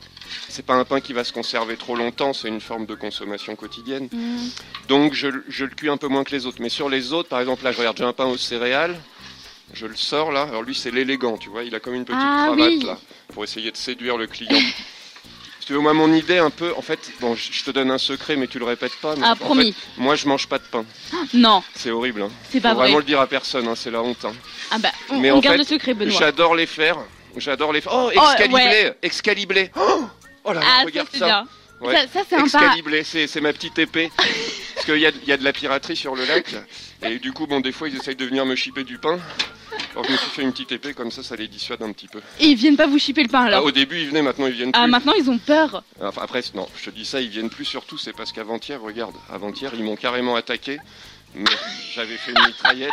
c'est 0.48 0.64
pas 0.64 0.74
un 0.74 0.84
pain 0.84 1.00
qui 1.00 1.12
va 1.12 1.22
se 1.24 1.32
conserver 1.32 1.76
trop 1.76 1.94
longtemps, 1.96 2.32
c'est 2.32 2.48
une 2.48 2.60
forme 2.60 2.86
de 2.86 2.94
consommation 2.94 3.56
quotidienne. 3.56 4.08
Mm. 4.12 4.48
Donc 4.88 5.12
je, 5.12 5.28
je 5.48 5.64
le 5.64 5.70
cuis 5.74 5.88
un 5.90 5.96
peu 5.98 6.08
moins 6.08 6.24
que 6.24 6.30
les 6.34 6.46
autres. 6.46 6.58
Mais 6.60 6.68
sur 6.68 6.88
les 6.88 7.12
autres, 7.12 7.28
par 7.28 7.40
exemple, 7.40 7.62
là, 7.64 7.72
je 7.72 7.78
regarde, 7.78 7.96
j'ai 7.98 8.04
un 8.04 8.12
pain 8.12 8.24
aux 8.26 8.36
céréales. 8.38 8.98
Je 9.74 9.86
le 9.86 9.96
sors 9.96 10.30
là. 10.32 10.42
Alors 10.44 10.62
lui, 10.62 10.74
c'est 10.74 10.90
l'élégant, 10.92 11.36
tu 11.36 11.48
vois. 11.50 11.64
Il 11.64 11.74
a 11.74 11.80
comme 11.80 11.94
une 11.94 12.04
petite 12.04 12.20
Ah, 12.22 12.46
cravate 12.46 12.68
oui. 12.68 12.84
là, 12.84 12.98
pour 13.32 13.44
essayer 13.44 13.70
de 13.70 13.76
séduire 13.76 14.16
le 14.16 14.26
client. 14.26 14.58
Si 15.60 15.66
tu 15.66 15.72
veux, 15.72 15.80
moi, 15.80 15.92
mon 15.94 16.12
idée 16.12 16.38
un 16.38 16.50
peu, 16.50 16.72
en 16.76 16.82
fait, 16.82 16.98
bon, 17.20 17.34
je 17.34 17.64
te 17.64 17.70
donne 17.72 17.90
un 17.90 17.98
secret, 17.98 18.36
mais 18.36 18.46
tu 18.46 18.58
le 18.60 18.64
répètes 18.64 18.94
pas. 19.02 19.16
mais 19.16 19.22
Ah, 19.26 19.32
en 19.32 19.36
promis. 19.36 19.72
fait, 19.72 20.00
moi, 20.00 20.14
je 20.14 20.28
mange 20.28 20.46
pas 20.46 20.58
de 20.58 20.64
pain. 20.64 20.84
Non, 21.34 21.62
C'est 21.74 21.90
horrible. 21.90 22.22
Hein. 22.22 22.30
c'est 22.50 22.58
Faut 22.58 22.62
pas 22.62 22.74
vraiment 22.74 22.92
vrai. 22.94 23.00
le 23.00 23.06
dire 23.06 23.20
à 23.20 23.26
personne. 23.26 23.66
hein, 23.66 23.74
c'est 23.74 23.90
la 23.90 24.00
honte. 24.02 24.24
hein. 24.24 24.32
Ah 24.70 24.78
bah, 24.78 24.90
on, 25.10 25.18
Mais 25.18 25.30
on 25.32 25.36
en 25.38 25.40
garde 25.40 25.56
fait, 25.56 25.62
le 25.62 25.68
secret, 25.68 25.94
Benoît. 25.94 26.16
J'adore 26.18 26.54
les 26.54 26.66
faire. 26.66 26.98
J'adore 27.36 27.72
les 27.72 27.80
faire. 27.80 27.92
Oh, 27.94 28.10
Oh, 28.14 28.20
excaliblé, 28.30 28.62
ouais. 28.62 28.96
excaliblé. 29.02 29.70
Oh, 29.76 30.04
oh 30.44 30.52
là 30.52 30.60
là, 30.60 30.66
Ah, 30.80 30.82
regarde 30.84 31.08
ça. 31.12 31.24
bien. 31.26 31.48
Ouais. 31.80 31.94
Ça, 31.94 32.06
ça, 32.12 32.20
c'est. 32.30 32.40
Excaliblé, 32.40 33.02
c'est 33.04 33.40
ma 33.40 33.52
petite 33.52 33.78
épée. 33.78 34.10
Parce 34.74 34.86
qu'il 34.86 34.98
y 34.98 35.06
a, 35.06 35.10
y 35.26 35.32
a 35.32 35.36
de 35.36 35.44
la 35.44 35.52
piraterie 35.52 35.96
sur 35.96 36.14
le 36.14 36.24
lac. 36.24 36.54
Et 37.02 37.18
du 37.18 37.32
coup, 37.32 37.46
bon, 37.46 37.60
des 37.60 37.72
fois, 37.72 37.88
ils 37.88 37.96
essayent 37.96 38.16
de 38.16 38.24
venir 38.24 38.46
me 38.46 38.54
chipper 38.54 38.84
du 38.84 38.98
pain. 38.98 39.18
Alors, 39.96 40.04
je 40.08 40.12
me 40.12 40.16
suis 40.18 40.28
fait 40.30 40.42
une 40.42 40.52
petite 40.52 40.72
épée, 40.72 40.92
comme 40.92 41.10
ça, 41.10 41.22
ça 41.22 41.36
les 41.36 41.48
dissuade 41.48 41.80
un 41.80 41.90
petit 41.90 42.06
peu. 42.06 42.20
Et 42.38 42.48
ils 42.48 42.54
viennent 42.54 42.76
pas 42.76 42.86
vous 42.86 42.98
chipper 42.98 43.22
le 43.22 43.30
pain 43.30 43.44
Ah, 43.44 43.46
alors. 43.46 43.64
au 43.64 43.70
début, 43.70 43.98
ils 43.98 44.08
venaient, 44.08 44.20
maintenant, 44.20 44.46
ils 44.46 44.52
viennent 44.52 44.70
plus. 44.70 44.78
Ah, 44.78 44.86
maintenant 44.86 45.14
ils 45.14 45.30
ont 45.30 45.38
peur. 45.38 45.82
Enfin, 46.02 46.20
après, 46.22 46.42
non, 46.54 46.68
je 46.76 46.90
te 46.90 46.94
dis 46.94 47.06
ça, 47.06 47.22
ils 47.22 47.30
viennent 47.30 47.48
plus 47.48 47.64
surtout, 47.64 47.96
c'est 47.96 48.12
parce 48.12 48.30
qu'avant-hier, 48.30 48.78
regarde, 48.82 49.14
avant-hier, 49.32 49.72
ils 49.74 49.82
m'ont 49.82 49.96
carrément 49.96 50.36
attaqué. 50.36 50.76
Mais 51.34 51.50
j'avais 51.94 52.18
fait 52.18 52.32
une 52.32 52.46
mitraillette. 52.46 52.90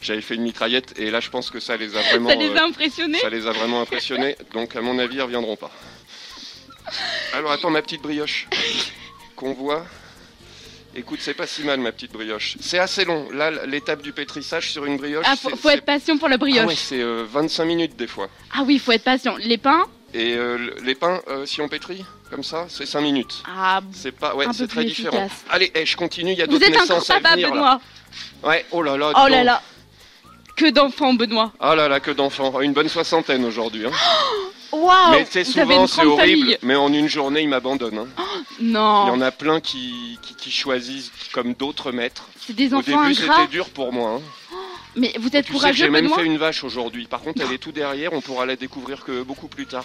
J'avais 0.00 0.22
fait 0.22 0.34
une 0.34 0.42
mitraillette 0.42 0.98
et 0.98 1.12
là, 1.12 1.20
je 1.20 1.30
pense 1.30 1.50
que 1.50 1.60
ça 1.60 1.76
les 1.76 1.96
a 1.96 2.00
vraiment, 2.02 2.30
Ça 2.30 2.34
les 2.34 2.48
euh, 2.48 2.56
a 2.56 2.64
impressionnés 2.64 3.18
ça 3.18 3.30
les 3.30 3.46
a 3.46 3.52
vraiment 3.52 3.80
impressionnés. 3.80 4.36
Donc, 4.54 4.74
à 4.74 4.80
mon 4.80 4.98
avis, 4.98 5.16
ils 5.16 5.22
reviendront 5.22 5.56
pas. 5.56 5.70
Alors, 7.32 7.52
attends, 7.52 7.70
ma 7.70 7.80
petite 7.80 8.02
brioche 8.02 8.48
qu'on 9.36 9.52
voit. 9.54 9.86
Écoute, 10.94 11.20
c'est 11.22 11.32
pas 11.34 11.46
si 11.46 11.62
mal, 11.64 11.80
ma 11.80 11.90
petite 11.90 12.12
brioche. 12.12 12.56
C'est 12.60 12.78
assez 12.78 13.04
long. 13.06 13.30
Là, 13.32 13.50
l'étape 13.66 14.02
du 14.02 14.12
pétrissage 14.12 14.70
sur 14.70 14.84
une 14.84 14.98
brioche, 14.98 15.24
Ah, 15.26 15.36
faut, 15.36 15.56
faut 15.56 15.70
être 15.70 15.84
patient 15.86 16.18
pour 16.18 16.28
la 16.28 16.36
Ah 16.38 16.44
ouais, 16.44 16.50
brioche. 16.52 16.74
c'est 16.74 17.00
euh, 17.00 17.24
25 17.30 17.64
minutes 17.64 17.96
des 17.96 18.06
fois. 18.06 18.28
Ah 18.54 18.62
oui, 18.66 18.78
faut 18.78 18.92
être 18.92 19.04
patient. 19.04 19.36
Les 19.38 19.56
pains, 19.56 19.84
Et 20.12 20.34
euh, 20.36 20.58
le- 20.58 20.74
les 20.84 20.94
pains, 20.94 21.22
euh, 21.28 21.46
si 21.46 21.62
on 21.62 21.68
pétrit 21.68 22.04
comme 22.30 22.42
ça, 22.44 22.66
c'est 22.68 22.84
5 22.84 23.00
minutes. 23.00 23.42
ah, 23.48 23.80
C'est 23.92 24.12
pas, 24.12 24.34
ouais, 24.34 24.44
c'est 24.52 24.68
très 24.68 24.84
différent. 24.84 25.16
efficace. 25.16 25.44
Allez, 25.50 25.72
eh, 25.74 25.86
je 25.86 25.96
continue. 25.96 26.32
Il 26.32 26.38
y 26.38 26.42
a 26.42 26.44
vous 26.46 26.52
d'autres 26.52 26.66
êtes 26.66 26.78
naissances 26.80 27.08
à 27.08 27.18
venir. 27.20 27.48
là. 27.48 27.54
Benoît. 27.54 27.80
Ouais. 28.44 28.66
Oh 28.70 28.82
là 28.82 28.96
là. 28.98 29.12
Oh 29.16 29.28
là 29.28 29.42
là. 29.44 29.62
Que 30.56 30.68
d'enfants, 30.70 31.14
Benoît. 31.14 31.52
Oh 31.60 31.74
là 31.74 31.88
là, 31.88 32.00
que 32.00 32.10
d'enfants. 32.10 32.60
Une 32.60 32.74
bonne 32.74 32.90
soixantaine 32.90 33.42
aujourd'hui. 33.46 33.86
hein. 33.86 33.90
Waouh 34.72 35.10
mais 35.12 35.26
c'est 35.30 35.44
souvent, 35.44 35.86
c'est 35.86 36.04
horrible. 36.04 36.40
famille. 36.42 36.58
Mais 36.62 36.74
en 36.74 36.92
une 36.92 37.08
journée, 37.08 37.42
ils 37.42 37.48
m'abandonnent. 37.48 37.98
hein. 37.98 38.24
Il 38.58 38.68
y 38.68 38.72
Non, 38.72 38.80
en 38.80 39.20
a 39.20 39.30
plein 39.30 39.60
qui, 39.60 40.18
qui, 40.22 40.34
qui 40.34 40.50
choisissent 40.50 41.10
comme 41.32 41.54
d'autres 41.54 41.92
maîtres. 41.92 42.28
c'est 42.40 42.54
des 42.54 42.72
Au 42.72 42.78
enfants 42.78 43.04
début, 43.04 43.20
ingrats. 43.20 43.36
c'était 43.36 43.50
dur 43.50 43.68
pour 43.70 43.92
moi. 43.92 44.18
hein. 44.18 44.56
Mais 44.96 45.12
vous 45.18 45.34
êtes 45.34 45.46
Tu 45.46 45.52
courageux, 45.52 45.84
j'ai 45.84 45.90
même 45.90 46.08
fait 46.10 46.24
une 46.24 46.36
vache 46.38 46.64
aujourd'hui. 46.64 47.06
Par 47.06 47.20
contre, 47.20 47.42
elle 47.42 47.52
est 47.52 47.58
tout 47.58 47.72
derrière. 47.72 48.12
On 48.12 48.20
pourra 48.20 48.44
la 48.46 48.56
découvrir 48.56 49.04
que 49.04 49.22
beaucoup 49.22 49.48
plus 49.48 49.66
tard. 49.66 49.84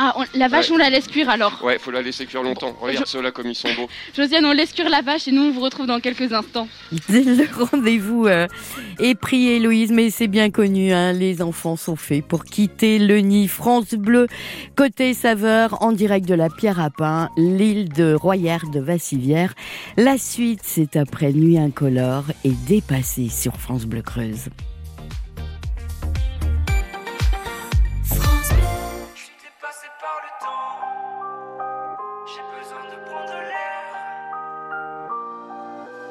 Ah, 0.00 0.14
on- 0.16 0.38
la 0.38 0.46
vache, 0.46 0.68
Ouais. 0.68 0.74
on 0.76 0.78
la 0.78 0.90
laisse 0.90 1.08
cuire 1.08 1.28
alors. 1.28 1.60
Ouais, 1.64 1.76
faut 1.80 1.90
la 1.90 2.02
laisser 2.02 2.24
cuire 2.24 2.44
longtemps. 2.44 2.76
Regarde 2.80 3.06
ceux-là 3.06 3.32
comme 3.32 3.48
ils 3.48 3.54
sont 3.56 3.68
beaux. 3.74 3.88
Josiane, 4.16 4.44
on 4.46 4.52
laisse 4.52 4.72
cuire 4.72 4.88
la 4.88 5.02
vache 5.02 5.26
et 5.26 5.32
nous, 5.32 5.42
on 5.42 5.50
vous 5.50 5.60
retrouve 5.60 5.86
dans 5.86 5.98
quelques 5.98 6.32
instants. 6.32 6.68
Le 7.08 7.64
rendez-vous 7.64 8.26
euh, 8.26 8.46
est 9.00 9.16
pris, 9.16 9.48
Héloïse, 9.48 9.90
mais 9.90 10.10
c'est 10.10 10.28
bien 10.28 10.50
connu, 10.50 10.92
hein, 10.92 11.12
les 11.12 11.42
enfants 11.42 11.74
sont 11.76 11.96
faits 11.96 12.24
pour 12.24 12.44
quitter 12.44 13.00
le 13.00 13.18
nid. 13.18 13.48
France 13.48 13.94
Bleu, 13.94 14.28
côté 14.76 15.14
saveur, 15.14 15.82
en 15.82 15.90
direct 15.90 16.28
de 16.28 16.34
la 16.34 16.48
Pierre 16.48 16.78
à 16.80 16.90
Pain, 16.90 17.28
l'île 17.36 17.88
de 17.88 18.14
Royère 18.14 18.68
de 18.70 18.78
Vassivière. 18.78 19.54
La 19.96 20.16
suite, 20.16 20.60
c'est 20.62 20.94
après 20.96 21.32
Nuit 21.32 21.58
incolore 21.58 22.24
et 22.44 22.52
dépassé 22.68 23.28
sur 23.28 23.56
France 23.56 23.84
Bleu 23.84 24.02
Creuse. 24.02 24.48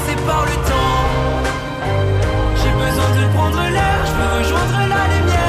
dépassé 0.00 0.16
par 0.26 0.44
le 0.44 0.54
temps. 0.68 1.06
J'ai 2.56 2.72
besoin 2.72 3.10
de 3.16 3.32
prendre 3.34 3.62
l'air, 3.70 4.06
je 4.06 4.12
veux 4.12 4.38
rejoindre 4.38 4.78
la 4.88 5.08
lumière. 5.08 5.46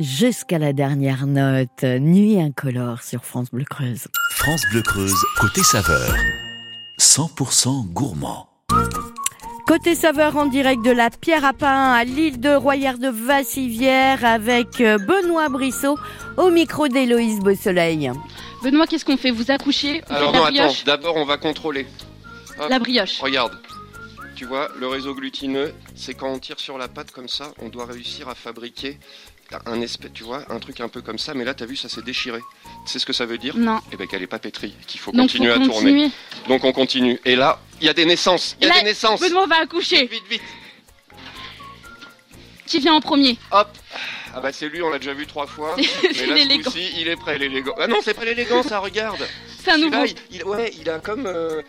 Jusqu'à 0.00 0.58
la 0.58 0.72
dernière 0.72 1.26
note, 1.26 1.82
Nuit 1.82 2.40
incolore 2.40 3.02
sur 3.02 3.24
France 3.24 3.50
Bleu 3.52 3.64
Creuse. 3.64 4.08
France 4.30 4.62
Bleu 4.70 4.82
Creuse, 4.82 5.14
côté 5.38 5.62
saveur. 5.62 6.14
100% 6.98 7.92
gourmand. 7.92 8.48
Côté 9.66 9.94
saveur 9.94 10.36
en 10.36 10.46
direct 10.46 10.84
de 10.84 10.90
la 10.90 11.10
Pierre 11.10 11.44
à 11.44 11.52
Pain 11.52 11.92
à 11.92 12.04
l'île 12.04 12.38
de 12.38 12.54
Royère 12.54 12.98
de 12.98 13.08
Vassivière 13.08 14.24
avec 14.24 14.80
euh, 14.80 14.98
Benoît 14.98 15.48
Brissot 15.48 15.98
au 16.36 16.50
micro 16.50 16.86
d'Héloïse 16.86 17.40
Beausoleil. 17.40 18.12
Benoît, 18.62 18.86
qu'est-ce 18.86 19.04
qu'on 19.04 19.16
fait? 19.16 19.30
Vous 19.30 19.50
accouchez 19.50 20.02
Alors 20.08 20.32
non, 20.32 20.44
la 20.44 20.64
attends. 20.64 20.74
D'abord, 20.86 21.16
on 21.16 21.24
va 21.24 21.36
contrôler. 21.36 21.86
Hop. 22.58 22.68
La 22.68 22.78
brioche. 22.78 23.20
Regarde. 23.20 23.58
Tu 24.36 24.44
vois, 24.44 24.68
le 24.78 24.86
réseau 24.86 25.14
glutineux, 25.14 25.72
c'est 25.94 26.14
quand 26.14 26.28
on 26.28 26.38
tire 26.38 26.58
sur 26.60 26.76
la 26.76 26.88
pâte 26.88 27.10
comme 27.10 27.28
ça, 27.28 27.52
on 27.60 27.68
doit 27.68 27.86
réussir 27.86 28.28
à 28.28 28.34
fabriquer 28.34 28.98
un 29.66 29.80
espèce, 29.80 30.10
tu 30.12 30.24
vois, 30.24 30.44
un 30.50 30.58
truc 30.58 30.80
un 30.80 30.88
peu 30.88 31.00
comme 31.00 31.18
ça. 31.18 31.34
Mais 31.34 31.44
là, 31.44 31.54
t'as 31.54 31.66
vu, 31.66 31.76
ça 31.76 31.88
s'est 31.88 32.02
déchiré. 32.02 32.40
Tu 32.86 32.92
sais 32.92 32.98
ce 32.98 33.06
que 33.06 33.12
ça 33.12 33.26
veut 33.26 33.38
dire? 33.38 33.56
Non. 33.56 33.80
Eh 33.92 33.96
ben 33.96 34.06
qu'elle 34.06 34.22
est 34.22 34.26
pas 34.26 34.38
pétrie, 34.38 34.74
qu'il 34.86 35.00
faut 35.00 35.12
Donc 35.12 35.22
continuer 35.22 35.52
faut 35.54 35.62
à 35.62 35.64
tourner. 35.64 36.10
Donc 36.48 36.64
on 36.64 36.72
continue. 36.72 37.20
Et 37.24 37.36
là, 37.36 37.60
il 37.80 37.86
y 37.86 37.90
a 37.90 37.94
des 37.94 38.04
naissances. 38.04 38.56
Il 38.60 38.66
y 38.66 38.70
a 38.70 38.74
Là, 38.74 38.80
des 38.80 38.86
naissances. 38.86 39.20
Benoît 39.20 39.46
va 39.46 39.56
accoucher. 39.62 40.06
Vite, 40.06 40.24
vite. 40.28 40.42
Qui 42.66 42.80
vient 42.80 42.94
en 42.94 43.00
premier? 43.00 43.36
Hop. 43.52 43.68
Ah 44.34 44.40
bah 44.40 44.52
c'est 44.52 44.68
lui, 44.68 44.82
on 44.82 44.88
l'a 44.90 44.98
déjà 44.98 45.14
vu 45.14 45.26
trois 45.26 45.46
fois. 45.46 45.76
C'est- 45.78 45.86
Mais 46.02 46.26
là, 46.26 46.34
ce 46.36 46.42
l'élégant. 46.48 46.70
coup-ci, 46.70 46.92
il 46.98 47.08
est 47.08 47.16
prêt, 47.16 47.38
l'élégant. 47.38 47.74
Ah 47.78 47.86
non, 47.86 47.98
c'est 48.02 48.14
pas 48.14 48.24
l'élégant, 48.24 48.62
ça 48.62 48.78
regarde. 48.80 49.24
C'est 49.62 49.70
un 49.70 49.78
nouveau. 49.78 49.92
Celui-là, 50.06 50.20
il, 50.30 50.36
il- 50.38 50.44
ouais, 50.44 50.72
il 50.80 50.90
a 50.90 50.98
comme, 50.98 51.26
euh, 51.26 51.62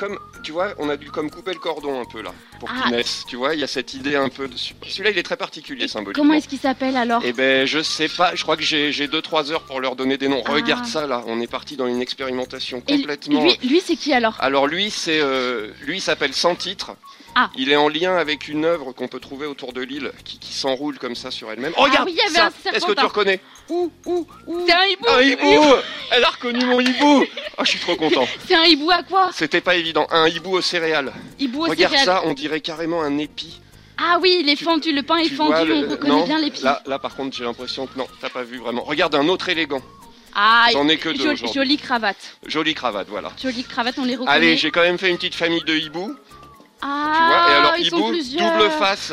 comme, 0.00 0.18
tu 0.42 0.50
vois, 0.52 0.68
on 0.78 0.88
a 0.88 0.96
dû 0.96 1.10
comme 1.10 1.30
couper 1.30 1.52
le 1.52 1.58
cordon 1.60 2.00
un 2.00 2.06
peu 2.06 2.22
là, 2.22 2.32
pour 2.58 2.70
Ah. 2.72 2.82
qu'il 2.88 2.96
naisse. 2.96 3.24
Tu 3.28 3.36
vois, 3.36 3.54
il 3.54 3.60
y 3.60 3.64
a 3.64 3.66
cette 3.66 3.92
idée 3.92 4.16
un 4.16 4.30
peu 4.30 4.48
dessus. 4.48 4.74
Celui-là, 4.88 5.10
il 5.10 5.18
est 5.18 5.22
très 5.22 5.36
particulier 5.36 5.88
symboliquement. 5.88 6.22
Comment 6.22 6.34
est-ce 6.34 6.48
qu'il 6.48 6.58
s'appelle 6.58 6.96
alors 6.96 7.20
Eh 7.22 7.34
ben, 7.34 7.66
je 7.66 7.82
sais 7.82 8.08
pas. 8.08 8.34
Je 8.34 8.42
crois 8.42 8.56
que 8.56 8.62
j'ai 8.62 8.90
2-3 9.06 9.52
heures 9.52 9.62
pour 9.64 9.78
leur 9.80 9.96
donner 9.96 10.16
des 10.16 10.28
noms. 10.28 10.42
Ah. 10.46 10.52
Regarde 10.52 10.86
ça 10.86 11.06
là. 11.06 11.22
On 11.26 11.38
est 11.42 11.46
parti 11.50 11.76
dans 11.76 11.86
une 11.86 12.00
expérimentation 12.00 12.82
Et 12.88 12.96
complètement. 12.96 13.44
lui, 13.44 13.58
lui 13.62 13.80
c'est 13.84 13.96
qui 13.96 14.14
alors 14.14 14.36
Alors 14.40 14.66
lui, 14.66 14.90
c'est 14.90 15.20
euh, 15.20 15.68
lui 15.82 15.98
il 15.98 16.00
s'appelle 16.00 16.32
Sans 16.32 16.54
titre. 16.54 16.92
Ah. 17.36 17.50
Il 17.56 17.70
est 17.70 17.76
en 17.76 17.88
lien 17.88 18.16
avec 18.16 18.48
une 18.48 18.64
œuvre 18.64 18.92
qu'on 18.92 19.06
peut 19.06 19.20
trouver 19.20 19.46
autour 19.46 19.72
de 19.72 19.80
l'île 19.82 20.10
qui, 20.24 20.40
qui 20.40 20.52
s'enroule 20.52 20.98
comme 20.98 21.14
ça 21.14 21.30
sur 21.30 21.48
elle-même. 21.52 21.72
Oh, 21.76 21.82
regarde 21.82 22.06
oui, 22.06 22.14
il 22.14 22.18
y 22.18 22.22
avait 22.22 22.50
ça. 22.64 22.72
Est-ce 22.72 22.84
que 22.84 22.92
tu 22.92 23.04
reconnais 23.04 23.40
Ouh, 23.68 23.92
ouh, 24.06 24.26
ouh. 24.48 24.64
C'est 24.66 24.72
un 24.72 24.84
hibou 24.84 25.06
Un 25.08 25.22
hibou 25.22 25.64
Elle 26.10 26.24
a 26.24 26.28
reconnu 26.30 26.64
mon 26.64 26.80
hibou 26.80 27.24
Oh, 27.60 27.64
je 27.64 27.70
suis 27.70 27.80
trop 27.80 27.96
content. 27.96 28.26
C'est 28.48 28.54
un 28.54 28.64
hibou 28.64 28.90
à 28.90 29.02
quoi 29.02 29.30
C'était 29.34 29.60
pas 29.60 29.76
évident. 29.76 30.06
Un 30.10 30.26
hibou 30.28 30.52
aux 30.56 30.60
céréales. 30.62 31.12
Hibou 31.38 31.60
Regarde 31.62 31.78
céréales. 31.94 32.04
ça, 32.06 32.22
on 32.24 32.32
dirait 32.32 32.60
carrément 32.60 33.02
un 33.02 33.18
épi. 33.18 33.60
Ah 33.98 34.18
oui, 34.22 34.38
il 34.42 34.48
est 34.48 34.56
Tu- 34.56 34.64
fendu, 34.64 34.92
le 34.92 35.02
pain 35.02 35.18
est 35.18 35.28
fendu, 35.28 35.70
on 35.72 35.90
reconnaît 35.90 36.08
non, 36.10 36.24
bien 36.24 36.38
l'épi. 36.38 36.62
Là, 36.62 36.82
là, 36.86 36.98
par 36.98 37.14
contre, 37.14 37.36
j'ai 37.36 37.44
l'impression 37.44 37.86
que 37.86 37.98
non, 37.98 38.06
t'as 38.20 38.30
pas 38.30 38.44
vu 38.44 38.56
vraiment. 38.58 38.82
Regarde 38.82 39.14
un 39.14 39.28
autre 39.28 39.50
élégant. 39.50 39.82
Ah, 40.34 40.68
J'en 40.72 40.88
ai 40.88 40.96
que 40.96 41.10
deux 41.10 41.16
joli- 41.16 41.28
aujourd'hui. 41.34 41.52
jolie 41.60 41.76
cravate. 41.76 42.36
Jolie 42.46 42.72
cravate, 42.72 43.08
voilà. 43.10 43.30
Jolie 43.42 43.64
cravate, 43.64 43.96
on 43.98 44.04
les 44.04 44.14
reconnaît. 44.14 44.30
Allez, 44.30 44.56
j'ai 44.56 44.70
quand 44.70 44.80
même 44.80 44.96
fait 44.96 45.10
une 45.10 45.16
petite 45.18 45.34
famille 45.34 45.62
de 45.64 45.74
hiboux. 45.76 46.16
Ah, 46.80 47.12
Tu 47.14 47.22
vois, 47.26 47.50
et 47.50 47.56
alors 47.58 47.74
ils 47.78 47.90
sont 47.90 47.98
hibou, 47.98 48.08
plusieurs. 48.08 48.56
double 48.56 48.70
face. 48.70 49.12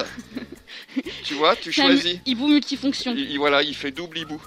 tu 1.25 1.33
vois, 1.33 1.55
tu 1.57 1.69
un 1.69 1.73
choisis. 1.73 2.19
hibou 2.25 2.47
multifonction. 2.47 3.13
Il, 3.17 3.29
il- 3.31 3.37
voilà, 3.39 3.61
il 3.63 3.75
fait 3.75 3.91
double 3.91 4.19
hibou. 4.19 4.39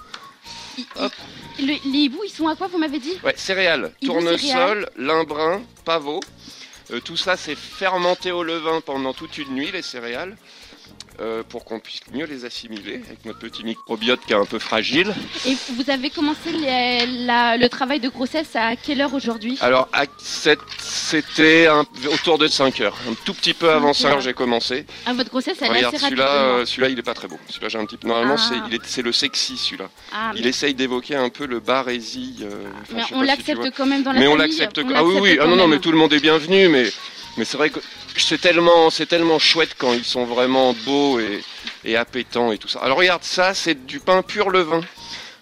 Il- 0.79 0.85
Hop. 0.95 1.11
Le- 1.59 1.91
les 1.91 1.99
hiboux, 1.99 2.21
ils 2.25 2.29
sont 2.31 2.47
à 2.47 2.55
quoi, 2.55 2.67
vous 2.67 2.77
m'avez 2.77 2.99
dit 2.99 3.13
Ouais, 3.23 3.33
céréales, 3.35 3.91
Hibou 4.01 4.13
tournesol, 4.13 4.89
brun, 5.25 5.61
pavot. 5.85 6.19
Euh, 6.91 6.99
tout 6.99 7.17
ça, 7.17 7.37
c'est 7.37 7.55
fermenté 7.55 8.31
au 8.31 8.43
levain 8.43 8.81
pendant 8.81 9.13
toute 9.13 9.37
une 9.37 9.53
nuit, 9.55 9.71
les 9.71 9.81
céréales, 9.81 10.35
euh, 11.21 11.43
pour 11.47 11.63
qu'on 11.65 11.79
puisse 11.79 12.01
mieux 12.13 12.25
les 12.25 12.45
assimiler 12.45 13.01
avec 13.07 13.23
notre 13.25 13.39
petit 13.39 13.63
microbiote 13.63 14.19
qui 14.25 14.33
est 14.33 14.35
un 14.35 14.45
peu 14.45 14.59
fragile. 14.59 15.13
Et 15.45 15.55
vous 15.75 15.89
avez 15.89 16.09
commencé 16.09 16.51
les- 16.51 17.05
la- 17.25 17.57
le 17.57 17.69
travail 17.69 17.99
de 17.99 18.09
grossesse 18.09 18.55
à 18.55 18.75
quelle 18.75 19.01
heure 19.01 19.13
aujourd'hui? 19.13 19.57
Alors, 19.61 19.87
c'était 20.79 21.67
autour 22.11 22.37
de 22.37 22.47
5 22.47 22.81
heures. 22.81 22.97
Un 23.09 23.13
tout 23.25 23.33
petit 23.33 23.53
peu 23.53 23.69
avant 23.71 23.93
Cinq 23.93 24.07
5 24.09 24.13
heures, 24.15 24.21
j'ai 24.21 24.33
commencé. 24.33 24.85
Ah, 25.05 25.13
votre 25.13 25.29
grossesse, 25.29 25.57
elle 25.61 25.75
est 25.77 25.83
assez 25.85 25.97
celui-là, 25.97 26.27
euh, 26.29 26.65
celui-là, 26.65 26.89
il 26.89 26.99
est 26.99 27.03
pas 27.03 27.13
très 27.13 27.27
beau. 27.27 27.39
Celui-là, 27.49 27.69
j'ai 27.69 27.77
un 27.77 27.85
petit. 27.85 27.97
Normalement, 28.05 28.35
Ah. 28.37 28.67
c'est 28.85 29.01
le 29.01 29.11
sexy, 29.11 29.57
celui-là. 29.57 29.89
Ah, 30.13 30.31
Il 30.35 30.43
mais- 30.43 30.49
essaye 30.49 30.73
d'évoquer 30.73 31.15
un 31.15 31.29
peu 31.29 31.45
le 31.45 31.59
barésie. 31.59 32.37
euh, 32.41 32.49
mais 32.93 33.01
on 33.13 33.21
si 33.21 33.27
l'accepte 33.27 33.71
quand 33.75 33.85
même 33.85 34.03
dans 34.03 34.11
la 34.11 34.19
mais 34.19 34.27
on 34.27 34.31
famille. 34.37 34.47
l'accepte. 34.47 34.79
on 34.79 34.89
Ah 34.95 35.03
oui, 35.03 35.15
oui. 35.15 35.21
l'accepte 35.29 35.41
Ah 35.43 35.47
non, 35.47 35.55
non, 35.55 35.67
mais 35.67 35.79
tout 35.79 35.91
le 35.91 35.97
monde 35.97 36.13
est 36.13 36.19
bienvenu. 36.19 36.67
Mais, 36.69 36.85
mais 37.37 37.45
c'est 37.45 37.57
vrai 37.57 37.69
que 37.69 37.79
c'est 38.17 38.39
tellement, 38.41 38.89
c'est 38.89 39.05
tellement 39.05 39.39
chouette 39.39 39.75
quand 39.77 39.93
ils 39.93 40.05
sont 40.05 40.25
vraiment 40.25 40.73
beaux 40.85 41.19
et, 41.19 41.43
et 41.85 41.95
appétants 41.97 42.51
et 42.51 42.57
tout 42.57 42.67
ça. 42.67 42.79
Alors 42.79 42.97
regarde, 42.97 43.23
ça, 43.23 43.53
c'est 43.53 43.85
du 43.85 43.99
pain 43.99 44.21
pur 44.21 44.49
levain. 44.49 44.81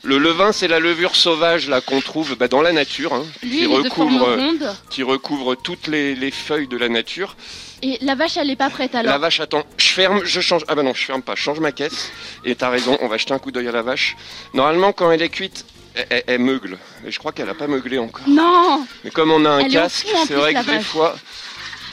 Le 0.03 0.17
levain, 0.17 0.53
c'est 0.53 0.69
la 0.69 0.79
levure 0.79 1.13
sauvage 1.15 1.67
là 1.67 1.82
qu'on 1.82 1.99
trouve 1.99 2.36
bah, 2.38 2.47
dans 2.47 2.62
la 2.62 2.71
nature, 2.71 3.13
hein, 3.13 3.25
Lui, 3.43 3.60
qui 3.60 3.65
recouvre, 3.65 4.34
ronde. 4.36 4.75
qui 4.89 5.03
recouvre 5.03 5.55
toutes 5.55 5.88
les, 5.88 6.15
les 6.15 6.32
feuilles 6.32 6.69
de 6.69 6.77
la 6.77 6.88
nature. 6.88 7.36
Et 7.82 7.97
la 8.01 8.15
vache, 8.15 8.38
elle 8.38 8.49
est 8.49 8.55
pas 8.55 8.69
prête 8.69 8.95
alors 8.95 9.12
La 9.12 9.17
vache, 9.17 9.41
attends, 9.41 9.65
je 9.77 9.88
ferme, 9.89 10.21
je 10.23 10.39
change. 10.39 10.63
Ah 10.69 10.75
bah 10.75 10.84
non, 10.84 10.93
je 10.93 11.03
ferme 11.03 11.21
pas, 11.21 11.36
je 11.36 11.41
change 11.41 11.60
ma 11.60 11.73
caisse. 11.73 12.12
Et 12.45 12.55
t'as 12.55 12.69
raison, 12.69 12.97
on 13.01 13.08
va 13.08 13.17
jeter 13.17 13.34
un 13.34 13.39
coup 13.39 13.51
d'œil 13.51 13.67
à 13.67 13.71
la 13.73 13.82
vache. 13.82 14.15
Normalement, 14.53 14.93
quand 14.93 15.12
elle 15.12 15.21
est 15.21 15.29
cuite, 15.29 15.65
elle, 15.95 16.05
elle- 16.10 16.23
elle 16.27 16.39
meugle. 16.39 16.77
Et 17.05 17.12
je 17.12 17.19
crois 17.19 17.34
qu'elle 17.34 17.49
a 17.49 17.53
pas 17.53 17.67
meuglé 17.67 17.97
encore. 17.99 18.23
Non 18.27 18.86
Mais 19.03 19.12
comme 19.12 19.32
on 19.32 19.43
a 19.43 19.49
un 19.49 19.60
Elle 19.60 19.71
casque, 19.71 20.08
c'est 20.27 20.34
vrai 20.34 20.53
que 20.53 20.63
des 20.65 20.79
fois. 20.82 21.17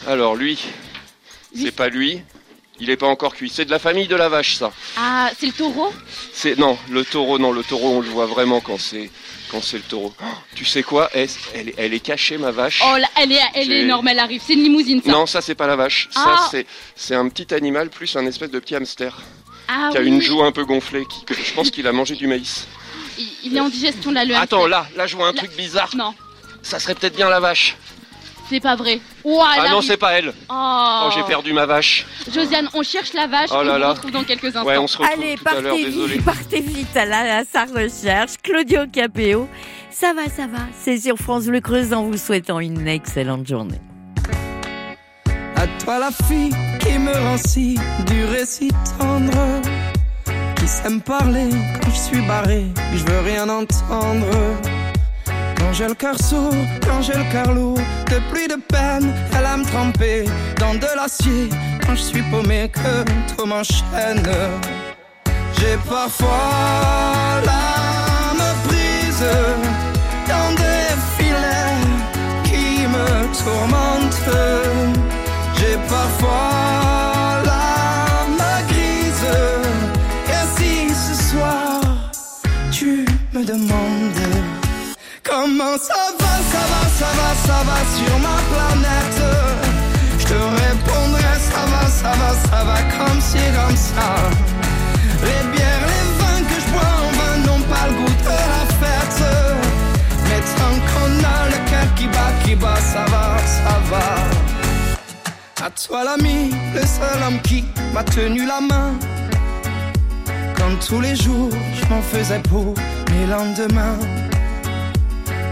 Alors 0.07 0.37
lui, 0.37 0.59
c'est 1.55 1.73
pas 1.75 1.89
lui. 1.89 2.23
Il 2.79 2.91
est 2.91 2.97
pas 2.99 3.07
encore 3.07 3.35
cuit. 3.35 3.49
C'est 3.53 3.65
de 3.65 3.71
la 3.71 3.79
famille 3.79 4.07
de 4.07 4.17
la 4.17 4.29
vache, 4.29 4.57
ça. 4.57 4.71
Ah, 4.99 5.31
c'est 5.39 5.47
le 5.47 5.53
taureau? 5.53 5.95
C'est 6.35 6.59
non, 6.59 6.77
le 6.91 7.07
taureau, 7.07 7.39
non, 7.39 7.51
le 7.51 7.63
taureau, 7.65 7.89
on 7.97 8.01
le 8.03 8.09
voit 8.09 8.27
vraiment 8.27 8.61
quand 8.61 8.79
c'est 8.79 9.11
quand 9.51 9.63
c'est 9.63 9.79
le 9.79 9.83
taureau. 9.85 10.13
Oh, 10.23 10.25
tu 10.55 10.67
sais 10.67 10.83
quoi? 10.83 11.09
Elle, 11.15 11.29
elle, 11.55 11.73
elle 11.79 11.95
est 11.95 12.01
cachée, 12.01 12.37
ma 12.37 12.51
vache? 12.51 12.83
Oh, 12.85 12.99
là, 12.99 13.09
elle 13.17 13.33
est, 13.33 13.41
elle 13.55 13.73
est 13.73 13.81
énorme, 13.81 14.09
elle 14.09 14.19
arrive. 14.19 14.43
C'est 14.47 14.53
une 14.53 14.63
limousine, 14.63 15.01
ça. 15.03 15.11
non, 15.11 15.25
ça 15.25 15.41
c'est 15.41 15.55
pas 15.55 15.67
la 15.67 15.77
vache. 15.77 16.11
Ah. 16.17 16.23
Ça 16.23 16.49
c'est 16.51 16.67
c'est 16.95 17.15
un 17.15 17.27
petit 17.31 17.55
animal 17.55 17.89
plus 17.89 18.15
un 18.17 18.27
espèce 18.27 18.51
de 18.51 18.59
petit 18.59 18.77
hamster 18.77 19.17
ah, 19.69 19.89
qui 19.91 19.97
a 19.97 20.03
oui. 20.03 20.09
une 20.09 20.21
joue 20.21 20.43
un 20.43 20.53
peu 20.53 20.67
gonflée. 20.67 21.07
Qui, 21.07 21.25
je 21.35 21.53
pense 21.55 21.71
qu'il 21.71 21.87
a 21.87 21.93
mangé 21.93 22.15
du 22.15 22.27
maïs. 22.27 22.67
Il, 23.19 23.27
il 23.45 23.57
est 23.57 23.61
en 23.61 23.71
digestion, 23.71 24.11
là, 24.11 24.27
le 24.27 24.35
Attends, 24.37 24.65
hamster. 24.65 24.69
là, 24.69 24.87
là 24.97 25.07
je 25.07 25.17
vois 25.17 25.29
un 25.29 25.33
Là- 25.33 25.39
truc 25.39 25.57
bizarre. 25.57 25.97
Non, 25.97 26.15
Ça 26.63 26.79
serait 26.79 26.95
peut-être 26.95 27.17
bien 27.17 27.31
la 27.31 27.41
vache. 27.41 27.75
C'est 28.49 28.61
pas 28.61 28.77
vrai. 28.77 29.01
Ouah, 29.25 29.49
elle 29.57 29.63
ah 29.67 29.69
non, 29.71 29.77
arrive. 29.79 29.89
c'est 29.89 29.97
pas 29.97 30.13
elle. 30.13 30.33
Oh, 30.49 30.53
Oh, 31.07 31.11
j'ai 31.15 31.23
perdu 31.25 31.53
ma 31.53 31.67
vache. 31.67 32.07
Josiane, 32.33 32.69
on 32.75 32.83
cherche 32.83 33.13
la 33.13 33.27
vache. 33.27 33.51
Oh 33.53 33.63
là 33.63 33.71
on 33.73 33.75
vous 33.75 33.81
là. 33.81 33.89
retrouve 33.93 34.11
dans 34.11 34.25
quelques 34.25 34.45
instants. 34.47 34.65
Ouais, 34.65 34.77
on 34.79 34.87
se 34.87 34.99
retrouve 34.99 35.19
Allez, 35.19 35.35
tout 35.37 35.49
à 35.49 35.61
l'heure. 35.61 35.73
partez 35.75 35.85
vite, 35.91 36.25
partez 36.25 36.61
vite 36.61 36.97
à, 36.97 37.05
la, 37.05 37.39
à 37.39 37.45
sa 37.45 37.65
recherche. 37.65 38.33
Claudio 38.43 38.83
Capéo, 38.93 39.49
ça 39.91 40.13
va, 40.15 40.25
ça 40.29 40.47
va. 40.47 40.59
C'est 40.79 40.99
sur 40.99 41.17
France 41.17 41.47
Bleu 41.47 41.61
Creuse 41.61 41.93
en 41.93 42.05
vous 42.05 42.17
souhaitant 42.17 42.61
une 42.61 42.87
excellente 42.89 43.47
journée. 43.47 43.81
À 45.57 45.67
toi 45.83 45.99
la 45.99 46.11
fille 46.11 46.51
qui 46.81 46.99
me 46.99 47.13
rend 47.13 47.39
si 47.39 47.77
dur 48.07 48.35
et 48.35 48.45
si 48.45 48.69
tendre 48.99 49.33
Qui 50.57 50.69
sait 50.69 50.91
me 50.91 51.01
parler 51.01 51.49
quand 51.83 51.91
je 51.91 51.97
suis 51.99 52.21
barré 52.27 52.65
Je 52.95 53.05
veux 53.05 53.21
rien 53.21 53.49
entendre 53.49 54.27
Quand 55.59 55.73
j'ai 55.73 55.89
le 55.89 55.95
cœur 55.95 56.17
quand 56.87 57.03
j'ai 57.03 57.15
le 57.15 57.31
cœur 57.33 57.53
lourd 57.55 57.79
De 58.11 58.19
pluie 58.31 58.49
de 58.49 58.57
peine, 58.69 59.13
elle 59.37 59.45
aime 59.45 59.65
tremper 59.65 60.25
Dans 60.59 60.75
de 60.75 60.87
l'acier, 60.97 61.49
quand 61.85 61.95
je 61.95 62.03
suis 62.03 62.23
paumé 62.23 62.71
Que 62.73 63.05
tout 63.35 63.47
m'enchaîne. 63.47 64.23
J'ai 65.59 65.77
parfois 65.89 67.41
l'âme 67.45 68.47
prise 68.67 69.25
Dans 70.29 70.53
des 70.55 70.95
filets 71.17 71.87
qui 72.45 72.87
me 72.87 73.07
tourmentent. 73.43 74.31
J'ai 75.57 75.77
parfois 75.89 76.86
sur 87.97 88.19
ma 88.19 88.39
planète, 88.53 89.23
je 90.19 90.25
te 90.27 90.35
répondrai 90.35 91.35
ça 91.53 91.65
va, 91.73 91.83
ça 92.01 92.13
va, 92.21 92.31
ça 92.49 92.65
va 92.69 92.79
comme 92.97 93.21
si, 93.21 93.39
comme 93.57 93.77
ça. 93.77 94.09
Les 95.29 95.43
bières, 95.53 95.85
les 95.93 96.07
vins 96.19 96.43
que 96.51 96.57
je 96.63 96.69
bois 96.73 96.95
en 97.05 97.11
vain 97.19 97.37
n'ont 97.47 97.65
pas 97.73 97.87
le 97.89 97.95
goût 97.99 98.17
de 98.29 98.37
la 98.55 98.65
fête. 98.81 99.23
Mais 100.25 100.41
tant 100.59 100.77
qu'on 100.89 101.13
a 101.37 101.39
le 101.53 101.59
cœur 101.71 101.89
qui 101.97 102.07
bat, 102.09 102.33
qui 102.45 102.55
bat, 102.55 102.81
ça 102.93 103.05
va, 103.13 103.27
ça 103.59 103.77
va. 103.91 104.07
À 105.67 105.71
toi 105.71 106.05
l'ami, 106.05 106.51
le 106.75 106.81
seul 106.81 107.19
homme 107.27 107.41
qui 107.43 107.65
m'a 107.95 108.05
tenu 108.05 108.47
la 108.47 108.61
main. 108.61 108.93
Quand 110.57 110.75
tous 110.87 111.01
les 111.01 111.17
jours 111.17 111.51
je 111.79 111.85
m'en 111.89 112.03
faisais 112.03 112.41
pour 112.51 112.75
mes 113.11 113.27
lendemains. 113.27 113.99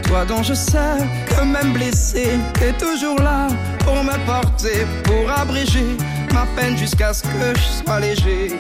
Toi 0.07 0.25
dont 0.27 0.43
je 0.43 0.55
sais 0.55 0.99
que 1.27 1.45
même 1.45 1.73
blessé, 1.73 2.39
t'es 2.55 2.73
toujours 2.73 3.19
là 3.19 3.49
pour 3.85 4.03
me 4.03 4.17
porter, 4.27 4.87
pour 5.05 5.31
abréger 5.31 5.97
ma 6.33 6.47
peine 6.57 6.77
jusqu'à 6.77 7.13
ce 7.13 7.23
que 7.23 7.55
je 7.55 7.85
sois 7.85 8.01
léger. 8.01 8.59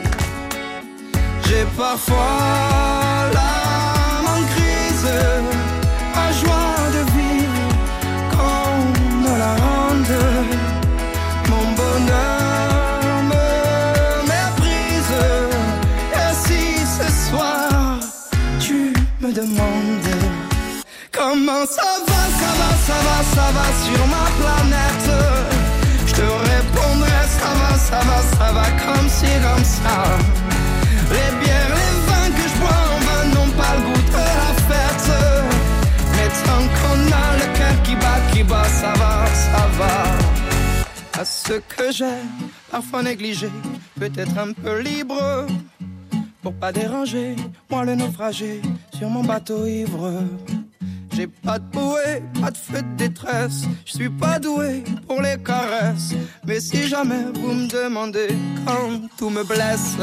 J'ai 1.47 1.65
parfois 1.77 3.31
l'âme 3.33 4.27
en 4.27 4.43
crise, 4.55 5.07
ça 23.35 23.47
va, 23.57 23.67
sur 23.85 24.07
ma 24.15 24.27
planète, 24.41 25.09
je 26.07 26.13
te 26.13 26.27
répondrai 26.51 27.23
ça 27.41 27.51
va, 27.61 27.79
ça 27.79 28.01
va, 28.09 28.19
ça 28.37 28.53
va 28.53 28.67
comme 28.85 29.09
si, 29.09 29.31
comme 29.47 29.65
ça. 29.65 29.99
Les 31.11 31.31
bières, 31.41 31.75
les 31.81 31.95
vins 32.07 32.31
que 32.37 32.45
je 32.51 32.57
bois 32.61 32.83
en 32.95 32.99
vain 33.07 33.25
n'ont 33.35 33.53
pas 33.61 33.73
le 33.77 33.83
goût 33.87 34.05
de 34.11 34.25
la 34.43 34.53
fête. 34.69 35.11
Mais 36.13 36.29
tant 36.47 36.65
qu'on 36.77 37.01
a 37.23 37.27
le 37.41 37.59
cœur 37.59 37.83
qui 37.85 37.95
bat, 37.97 38.21
qui 38.33 38.43
bat, 38.43 38.69
ça 38.81 38.93
va, 39.01 39.27
ça 39.27 39.67
va 39.79 40.25
à 41.21 41.25
ce 41.25 41.55
que 41.55 41.93
j'ai 41.93 42.21
parfois 42.71 43.03
négligé, 43.03 43.49
peut-être 43.99 44.37
un 44.37 44.53
peu 44.53 44.81
libre, 44.81 45.47
pour 46.43 46.53
pas 46.55 46.73
déranger, 46.73 47.37
moi 47.71 47.85
le 47.85 47.95
naufragé 47.95 48.61
sur 48.97 49.09
mon 49.09 49.23
bateau 49.23 49.65
ivre. 49.67 50.11
J'ai 51.15 51.29
pas 51.29 51.61
de 51.61 51.65
bouée, 51.71 52.23
pas 52.41 52.51
de 52.51 52.57
feu 52.57 52.83
de 52.83 52.97
détresse. 52.97 53.67
Je 53.85 53.93
suis 53.93 54.11
pas 54.11 54.41
doué 54.41 54.83
pour 55.07 55.23
les 55.23 55.37
caresses. 55.39 56.15
Mais 56.45 56.59
si 56.59 56.89
jamais 56.89 57.27
vous 57.35 57.53
me 57.53 57.69
demandez 57.69 58.35
quand 58.67 59.01
tout 59.17 59.31
me 59.31 59.45
blesse, 59.45 59.97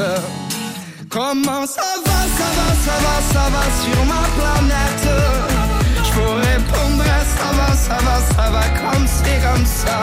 comment 1.10 1.66
ça 1.66 1.82
va, 2.06 2.18
ça 2.38 2.48
va, 2.56 2.68
ça 2.86 2.96
va, 3.04 3.14
ça 3.32 3.50
va 3.50 3.64
sur 3.82 4.04
ma 4.06 4.22
planète? 4.38 5.08
Je 6.02 6.12
vous 6.14 6.34
répondrai, 6.34 7.20
ça 7.36 7.50
va, 7.58 7.76
ça 7.76 7.98
va, 8.06 8.20
ça 8.34 8.50
va 8.50 8.62
comme 8.80 9.06
c'est 9.06 9.40
comme 9.46 9.66
ça. 9.66 10.00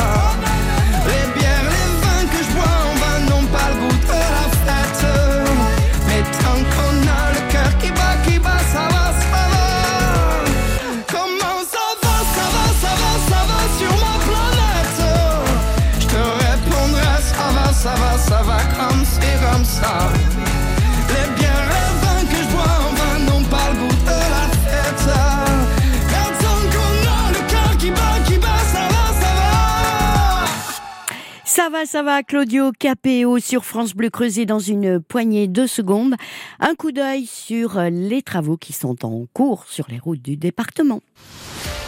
Ça 31.91 32.03
va, 32.03 32.21
Claudio 32.21 32.71
Capéo 32.71 33.39
sur 33.39 33.65
France 33.65 33.95
Bleu 33.95 34.11
Creusé 34.11 34.45
dans 34.45 34.59
une 34.59 34.99
poignée 34.99 35.47
de 35.47 35.65
secondes. 35.65 36.13
Un 36.59 36.75
coup 36.75 36.91
d'œil 36.91 37.25
sur 37.25 37.81
les 37.81 38.21
travaux 38.21 38.57
qui 38.57 38.73
sont 38.73 39.03
en 39.03 39.25
cours 39.33 39.65
sur 39.65 39.87
les 39.89 39.97
routes 39.97 40.21
du 40.21 40.37
département. 40.37 41.01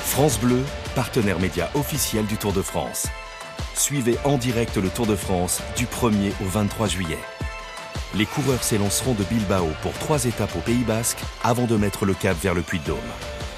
France 0.05 0.39
Bleu, 0.39 0.57
partenaire 0.95 1.39
média 1.39 1.69
officiel 1.75 2.25
du 2.25 2.35
Tour 2.37 2.51
de 2.51 2.63
France. 2.63 3.09
Suivez 3.75 4.17
en 4.23 4.39
direct 4.39 4.75
le 4.77 4.89
Tour 4.89 5.05
de 5.05 5.15
France 5.15 5.61
du 5.77 5.85
1er 5.85 6.31
au 6.41 6.45
23 6.45 6.87
juillet. 6.87 7.19
Les 8.15 8.25
coureurs 8.25 8.63
s'élanceront 8.63 9.13
de 9.13 9.23
Bilbao 9.25 9.67
pour 9.83 9.93
trois 9.99 10.25
étapes 10.25 10.55
au 10.55 10.61
Pays 10.61 10.83
Basque 10.83 11.19
avant 11.43 11.65
de 11.65 11.77
mettre 11.77 12.07
le 12.07 12.15
cap 12.15 12.35
vers 12.41 12.55
le 12.55 12.63
Puy-de-Dôme. 12.63 12.97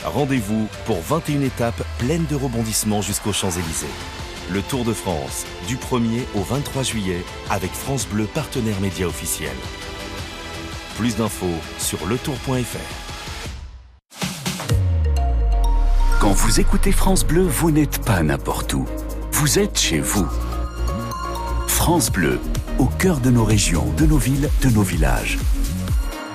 Rendez-vous 0.04 0.68
pour 0.88 1.00
21 1.00 1.40
étapes 1.40 1.82
pleines 2.00 2.26
de 2.30 2.36
rebondissements 2.36 3.02
jusqu'aux 3.02 3.32
Champs-Élysées. 3.32 4.23
Le 4.52 4.62
Tour 4.62 4.84
de 4.84 4.94
France 4.94 5.46
du 5.68 5.78
1er 5.78 6.22
au 6.36 6.42
23 6.42 6.84
juillet 6.84 7.24
avec 7.50 7.72
France 7.72 8.06
Bleu, 8.06 8.26
partenaire 8.26 8.80
média 8.82 9.08
officiel. 9.08 9.54
Plus 10.98 11.16
d'infos 11.16 11.56
sur 11.80 12.06
letour.fr. 12.06 13.04
Quand 16.20 16.34
vous 16.34 16.60
écoutez 16.60 16.92
France 16.92 17.26
Bleu, 17.26 17.44
vous 17.44 17.72
n'êtes 17.72 18.04
pas 18.04 18.22
n'importe 18.22 18.74
où. 18.74 18.86
Vous 19.32 19.60
êtes 19.60 19.80
chez 19.80 20.00
vous. 20.00 20.28
France 21.68 22.12
Bleu, 22.12 22.40
au 22.80 22.86
cœur 22.86 23.20
de 23.20 23.30
nos 23.30 23.46
régions, 23.46 23.92
de 23.98 24.06
nos 24.06 24.18
villes, 24.18 24.50
de 24.62 24.70
nos 24.70 24.84
villages. 24.84 25.38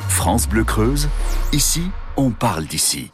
France 0.08 0.48
Bleu 0.48 0.64
Creuse, 0.64 1.08
ici, 1.52 1.82
on 2.16 2.30
parle 2.30 2.66
d'ici. 2.66 3.10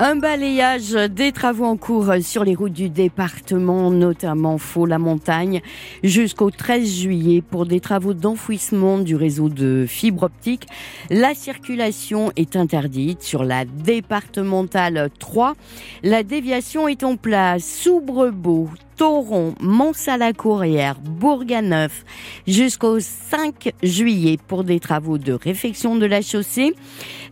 Un 0.00 0.16
balayage 0.16 0.90
des 0.90 1.30
travaux 1.30 1.66
en 1.66 1.76
cours 1.76 2.12
sur 2.20 2.42
les 2.42 2.56
routes 2.56 2.72
du 2.72 2.88
département, 2.88 3.92
notamment 3.92 4.58
Faux-la-Montagne, 4.58 5.62
jusqu'au 6.02 6.50
13 6.50 6.84
juillet 6.84 7.42
pour 7.42 7.64
des 7.64 7.78
travaux 7.78 8.12
d'enfouissement 8.12 8.98
du 8.98 9.14
réseau 9.14 9.48
de 9.48 9.86
fibre 9.88 10.24
optique. 10.24 10.66
La 11.10 11.32
circulation 11.34 12.32
est 12.34 12.56
interdite 12.56 13.22
sur 13.22 13.44
la 13.44 13.64
départementale 13.64 15.10
3. 15.20 15.54
La 16.02 16.24
déviation 16.24 16.88
est 16.88 17.04
en 17.04 17.14
place 17.14 17.64
sous 17.64 18.00
Brebeau, 18.00 18.68
Toron, 18.96 19.54
Mont-Salacourrière, 19.60 20.96
Bourganeuf 21.00 22.04
jusqu'au 22.46 23.00
5 23.00 23.72
juillet 23.82 24.38
pour 24.46 24.64
des 24.64 24.80
travaux 24.80 25.18
de 25.18 25.32
réfection 25.32 25.96
de 25.96 26.06
la 26.06 26.22
chaussée. 26.22 26.74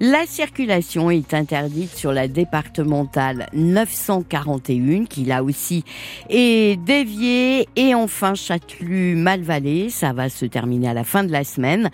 La 0.00 0.26
circulation 0.26 1.10
est 1.10 1.34
interdite 1.34 1.94
sur 1.94 2.12
la 2.12 2.26
départementale 2.26 3.48
941 3.52 5.04
qui 5.04 5.24
là 5.24 5.44
aussi 5.44 5.84
est 6.28 6.80
déviée 6.82 7.68
et 7.76 7.94
enfin 7.94 8.34
Châtelus-Malvalais, 8.34 9.90
ça 9.90 10.12
va 10.12 10.28
se 10.28 10.46
terminer 10.46 10.88
à 10.88 10.94
la 10.94 11.04
fin 11.04 11.22
de 11.22 11.30
la 11.30 11.44
semaine 11.44 11.90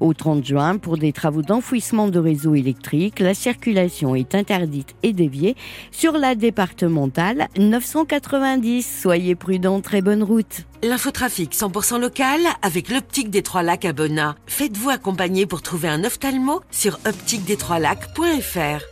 au 0.00 0.12
30 0.14 0.44
juin 0.44 0.78
pour 0.78 0.98
des 0.98 1.12
travaux 1.12 1.42
d'enfouissement 1.42 2.08
de 2.08 2.18
réseau 2.18 2.54
électrique. 2.54 3.20
La 3.20 3.34
circulation 3.34 4.14
est 4.14 4.34
interdite 4.34 4.94
et 5.02 5.12
déviée 5.12 5.54
sur 5.90 6.14
la 6.18 6.34
départementale 6.34 7.48
990. 7.58 9.06
Soyez 9.12 9.34
prudents, 9.34 9.82
très 9.82 10.00
bonne 10.00 10.22
route. 10.22 10.64
L'infotrafic 10.82 11.54
100% 11.54 12.00
local 12.00 12.40
avec 12.62 12.88
l'optique 12.88 13.28
des 13.28 13.42
Trois 13.42 13.62
Lacs 13.62 13.84
à 13.84 13.92
Bonnat. 13.92 14.36
Faites-vous 14.46 14.88
accompagner 14.88 15.44
pour 15.44 15.60
trouver 15.60 15.88
un 15.88 16.02
ophtalmo 16.02 16.62
sur 16.70 16.98
optiquedes-trois-lacs.fr. 17.04 18.82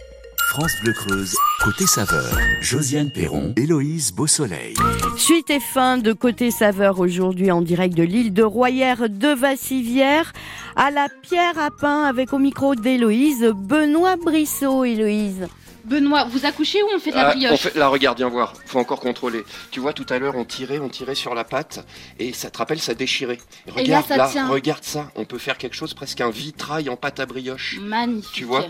France 0.51 0.73
Bleu 0.83 0.93
Creuse, 0.93 1.35
côté 1.65 1.87
saveur. 1.87 2.37
Josiane 2.61 3.11
Perron, 3.11 3.55
Héloïse 3.57 4.13
Beausoleil. 4.13 4.75
Suite 5.17 5.49
et 5.49 5.59
fin 5.59 5.97
de 5.97 6.13
Côté 6.13 6.51
Saveur 6.51 7.01
aujourd'hui 7.01 7.51
en 7.51 7.63
direct 7.63 7.97
de 7.97 8.03
l'île 8.03 8.35
de 8.35 8.43
Royère 8.43 9.09
de 9.09 9.29
Vassivière 9.29 10.35
à 10.77 10.91
la 10.91 11.09
pierre 11.23 11.59
à 11.59 11.71
pain 11.71 12.03
avec 12.05 12.35
au 12.35 12.39
micro 12.39 12.75
d'Héloïse 12.75 13.51
Benoît 13.57 14.17
Brissot. 14.17 14.85
Héloïse. 14.85 15.49
Benoît, 15.85 16.25
vous 16.25 16.47
accouchez 16.47 16.83
ou 16.83 16.87
on 16.95 16.99
fait 16.99 17.11
de 17.11 17.17
la 17.17 17.29
Ah, 17.29 17.35
brioche 17.35 17.53
on 17.53 17.57
fait, 17.57 17.75
là, 17.75 17.89
regarde, 17.89 18.19
viens 18.19 18.29
voir. 18.29 18.55
Faut 18.67 18.79
encore 18.79 19.01
contrôler. 19.01 19.45
Tu 19.71 19.81
vois, 19.81 19.93
tout 19.93 20.07
à 20.09 20.19
l'heure, 20.19 20.37
on 20.37 20.45
tirait, 20.45 20.79
on 20.79 20.89
tirait 20.89 21.15
sur 21.15 21.35
la 21.35 21.45
pâte 21.45 21.85
et 22.19 22.33
ça 22.33 22.51
te 22.51 22.59
rappelle, 22.59 22.81
ça 22.81 22.95
déchirait. 22.95 23.39
Regarde 23.69 24.07
ça 24.07 24.29
tient. 24.29 24.49
regarde 24.49 24.85
ça. 24.85 25.11
On 25.15 25.25
peut 25.25 25.39
faire 25.39 25.59
quelque 25.59 25.75
chose, 25.77 25.95
presque 25.95 26.21
un 26.21 26.31
vitrail 26.31 26.89
en 26.89 26.97
pâte 26.97 27.21
à 27.21 27.27
brioche. 27.27 27.79
Magnifique. 27.81 28.33
Tu 28.33 28.45
vois 28.45 28.67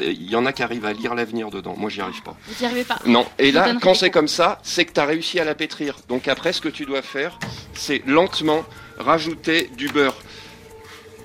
Il 0.00 0.30
y 0.30 0.36
en 0.36 0.46
a 0.46 0.52
qui 0.52 0.62
arrivent 0.62 0.86
à 0.86 0.92
lire 0.92 1.14
l'avenir 1.14 1.50
dedans. 1.50 1.74
Moi, 1.76 1.90
j'y 1.90 2.00
arrive 2.00 2.22
pas. 2.22 2.36
Vous 2.46 2.54
n'y 2.60 2.66
arrivez 2.66 2.84
pas 2.84 2.98
Non. 3.06 3.26
Et 3.38 3.50
Je 3.50 3.54
là, 3.54 3.74
quand 3.80 3.94
c'est 3.94 4.10
comme 4.10 4.28
ça, 4.28 4.58
c'est 4.62 4.84
que 4.84 4.92
tu 4.92 5.00
as 5.00 5.04
réussi 5.06 5.38
à 5.40 5.44
la 5.44 5.54
pétrir. 5.54 5.96
Donc 6.08 6.28
après, 6.28 6.52
ce 6.52 6.60
que 6.60 6.68
tu 6.68 6.84
dois 6.84 7.02
faire, 7.02 7.38
c'est 7.74 8.02
lentement 8.06 8.64
rajouter 8.98 9.70
du 9.76 9.88
beurre 9.88 10.14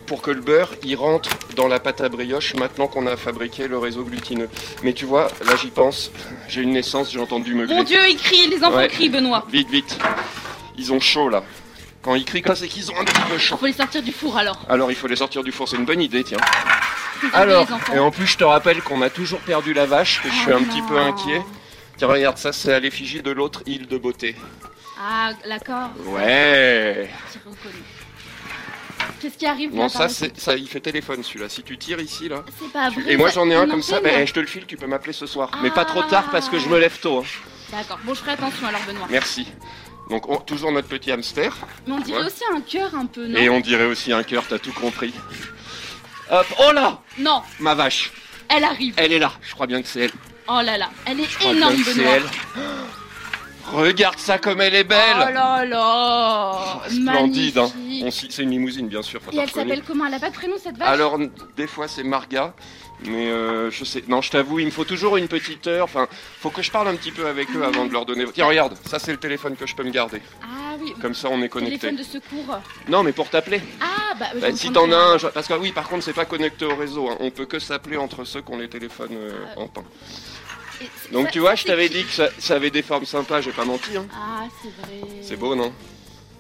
pour 0.09 0.23
que 0.23 0.31
le 0.31 0.41
beurre 0.41 0.71
il 0.83 0.95
rentre 0.95 1.29
dans 1.55 1.67
la 1.67 1.79
pâte 1.79 2.01
à 2.01 2.09
brioche 2.09 2.55
maintenant 2.55 2.87
qu'on 2.87 3.05
a 3.05 3.15
fabriqué 3.15 3.67
le 3.67 3.77
réseau 3.77 4.03
glutineux. 4.03 4.49
Mais 4.83 4.93
tu 4.93 5.05
vois, 5.05 5.27
là 5.45 5.55
j'y 5.55 5.67
pense, 5.69 6.11
j'ai 6.47 6.61
une 6.63 6.71
naissance, 6.71 7.11
j'ai 7.11 7.19
entendu 7.19 7.53
meugler. 7.53 7.75
Mon 7.75 7.83
Dieu, 7.83 7.99
il 8.09 8.17
crie, 8.17 8.47
les 8.47 8.63
enfants 8.63 8.77
Ouais. 8.77 8.87
crient, 8.87 9.09
Benoît. 9.09 9.45
Vite, 9.51 9.69
vite. 9.69 9.97
Ils 10.79 10.91
ont 10.91 10.99
chaud 10.99 11.29
là. 11.29 11.43
Quand 12.01 12.15
ils 12.15 12.25
crient 12.25 12.41
comme 12.41 12.55
c'est 12.55 12.67
qu'ils 12.67 12.89
ont 12.91 12.99
un 12.99 13.05
petit 13.05 13.21
peu 13.29 13.37
chaud. 13.37 13.57
Faut 13.57 13.67
les 13.67 13.73
sortir 13.73 14.01
du 14.01 14.11
four 14.11 14.35
alors. 14.35 14.59
Alors 14.67 14.89
il 14.91 14.95
faut 14.95 15.07
les 15.07 15.15
sortir 15.15 15.43
du 15.43 15.51
four, 15.51 15.69
c'est 15.69 15.77
une 15.77 15.85
bonne 15.85 16.01
idée, 16.01 16.23
tiens. 16.23 16.39
Alors, 17.33 17.67
et 17.93 17.99
en 17.99 18.09
plus 18.09 18.25
je 18.25 18.37
te 18.37 18.43
rappelle 18.43 18.81
qu'on 18.81 19.03
a 19.03 19.11
toujours 19.11 19.41
perdu 19.41 19.73
la 19.73 19.85
vache, 19.85 20.21
que 20.23 20.29
je 20.29 20.33
suis 20.33 20.51
Oh 20.51 20.55
un 20.57 20.63
petit 20.63 20.81
peu 20.81 20.97
inquiet. 20.97 21.43
Tiens, 21.97 22.07
regarde, 22.07 22.37
ça 22.39 22.51
c'est 22.51 22.73
à 22.73 22.79
l'effigie 22.79 23.21
de 23.21 23.29
l'autre 23.29 23.61
île 23.67 23.87
de 23.87 23.97
beauté. 23.99 24.35
Ah, 24.99 25.31
d'accord. 25.47 25.89
Ouais. 26.07 27.09
Qu'est-ce 29.19 29.37
qui 29.37 29.45
arrive 29.45 29.73
Non, 29.75 29.83
là, 29.83 29.89
ça, 29.89 30.07
c'est, 30.09 30.37
ça, 30.39 30.55
il 30.55 30.67
fait 30.67 30.79
téléphone 30.79 31.23
celui-là. 31.23 31.49
Si 31.49 31.61
tu 31.63 31.77
tires 31.77 31.99
ici, 31.99 32.29
là. 32.29 32.43
C'est 32.59 32.71
pas 32.71 32.89
tu- 32.89 33.01
vrai. 33.01 33.13
Et 33.13 33.17
moi 33.17 33.29
j'en 33.29 33.49
ai 33.49 33.55
un 33.55 33.67
comme 33.67 33.81
ça, 33.81 33.99
là. 34.01 34.25
je 34.25 34.33
te 34.33 34.39
le 34.39 34.45
file, 34.47 34.65
tu 34.65 34.77
peux 34.77 34.87
m'appeler 34.87 35.13
ce 35.13 35.25
soir. 35.25 35.51
Mais 35.61 35.69
pas 35.71 35.85
trop 35.85 36.01
Ah. 36.05 36.09
tard 36.09 36.29
parce 36.31 36.47
que 36.49 36.57
je 36.59 36.67
me 36.69 36.79
lève 36.79 36.97
tôt. 36.99 37.19
hein. 37.19 37.23
D'accord. 37.71 37.99
Bon, 38.03 38.13
je 38.13 38.19
ferai 38.21 38.31
attention 38.31 38.65
alors, 38.67 38.81
Benoît. 38.87 39.07
Merci. 39.09 39.47
Donc 40.09 40.27
on- 40.27 40.37
toujours 40.37 40.71
notre 40.71 40.87
petit 40.87 41.11
hamster. 41.11 41.55
Mais 41.85 41.93
on 41.93 41.99
dirait 41.99 42.21
Ouais. 42.21 42.25
aussi 42.25 42.43
un 42.55 42.61
cœur 42.61 42.95
un 42.95 43.05
peu, 43.05 43.27
non 43.27 43.37
Et 43.39 43.49
on 43.49 43.59
dirait 43.59 43.85
aussi 43.85 44.11
un 44.11 44.23
cœur, 44.23 44.43
t'as 44.47 44.57
tout 44.57 44.73
compris. 44.73 45.13
Hop, 46.31 46.45
oh 46.59 46.71
là 46.71 46.99
Non, 47.17 47.41
Ma 47.59 47.75
vache, 47.75 48.11
elle 48.47 48.63
arrive. 48.63 48.93
elle 48.97 49.11
est 49.13 49.19
là. 49.19 49.31
Je 49.41 49.53
crois 49.53 49.67
bien 49.67 49.81
que 49.81 49.87
c'est 49.87 50.01
elle. 50.01 50.11
Oh 50.47 50.61
là 50.63 50.77
là, 50.77 50.89
elle 51.05 51.19
est 51.19 51.25
Je 51.29 51.37
crois 51.37 51.51
énorme, 51.51 51.75
que 51.77 51.83
c'est 51.83 51.93
Benoît. 51.95 52.11
elle. 52.15 52.23
Regarde 53.71 54.17
ça 54.19 54.37
comme 54.37 54.61
elle 54.61 54.75
est 54.75 54.83
belle 54.83 55.15
Oh 55.17 55.31
là 55.33 55.65
là 55.65 56.81
Splendide, 56.89 57.57
hein. 57.57 57.71
C'est 58.11 58.43
une 58.43 58.51
limousine, 58.51 58.87
bien 58.87 59.01
sûr. 59.01 59.21
faut 59.21 59.31
Et 59.31 59.37
elle 59.37 59.49
s'appelle 59.49 59.83
comment? 59.85 60.05
Elle 60.07 60.13
a 60.15 60.19
pas 60.19 60.29
de 60.29 60.35
prénom 60.35 60.55
cette 60.61 60.77
vache? 60.77 60.87
Alors, 60.87 61.17
des 61.57 61.67
fois 61.67 61.87
c'est 61.87 62.03
Marga, 62.03 62.53
mais 63.05 63.27
euh, 63.27 63.69
je 63.69 63.83
sais. 63.83 64.03
Non, 64.07 64.21
je 64.21 64.31
t'avoue, 64.31 64.59
il 64.59 64.65
me 64.65 64.71
faut 64.71 64.85
toujours 64.85 65.17
une 65.17 65.27
petite 65.27 65.67
heure. 65.67 65.83
Enfin, 65.83 66.07
faut 66.39 66.49
que 66.49 66.61
je 66.61 66.71
parle 66.71 66.87
un 66.87 66.95
petit 66.95 67.11
peu 67.11 67.27
avec 67.27 67.49
eux 67.55 67.63
avant 67.63 67.85
de 67.85 67.91
leur 67.93 68.05
donner. 68.05 68.25
Tiens, 68.33 68.45
regarde, 68.47 68.75
ça 68.85 68.99
c'est 68.99 69.11
le 69.11 69.17
téléphone 69.19 69.55
que 69.55 69.67
je 69.67 69.75
peux 69.75 69.83
me 69.83 69.91
garder. 69.91 70.21
Ah 70.41 70.75
oui. 70.81 70.93
Comme 71.01 71.13
ça, 71.13 71.27
on 71.31 71.41
est 71.41 71.49
connecté. 71.49 71.79
Téléphone 71.79 71.97
de 71.97 72.03
secours. 72.03 72.59
Non, 72.87 73.03
mais 73.03 73.11
pour 73.11 73.29
t'appeler. 73.29 73.61
Ah 73.81 74.13
bah. 74.19 74.25
Bah, 74.39 74.47
si 74.53 74.71
t'en 74.71 74.91
as 74.91 74.95
un, 74.97 75.17
je- 75.17 75.27
parce 75.27 75.47
que 75.47 75.53
oui, 75.53 75.71
par 75.71 75.87
contre, 75.89 76.03
c'est 76.03 76.13
pas 76.13 76.25
connecté 76.25 76.65
au 76.65 76.75
réseau. 76.75 77.09
hein. 77.09 77.17
On 77.19 77.29
peut 77.31 77.45
que 77.45 77.59
s'appeler 77.59 77.97
entre 77.97 78.23
ceux 78.23 78.41
qui 78.41 78.51
ont 78.51 78.57
les 78.57 78.69
téléphones 78.69 79.13
euh, 79.13 79.31
en 79.57 79.67
pain. 79.67 79.83
Donc 81.11 81.25
ça- 81.27 81.31
tu 81.31 81.39
vois, 81.39 81.55
je 81.55 81.65
t'avais 81.65 81.89
dit 81.89 82.03
que 82.05 82.11
ça, 82.11 82.29
ça 82.39 82.55
avait 82.55 82.69
des 82.71 82.81
formes 82.81 83.05
sympas. 83.05 83.41
J'ai 83.41 83.51
pas 83.51 83.65
menti. 83.65 83.95
Hein. 83.97 84.05
Ah, 84.13 84.43
c'est 84.61 84.69
vrai. 84.81 85.01
C'est 85.21 85.35
beau, 85.37 85.55
non? 85.55 85.73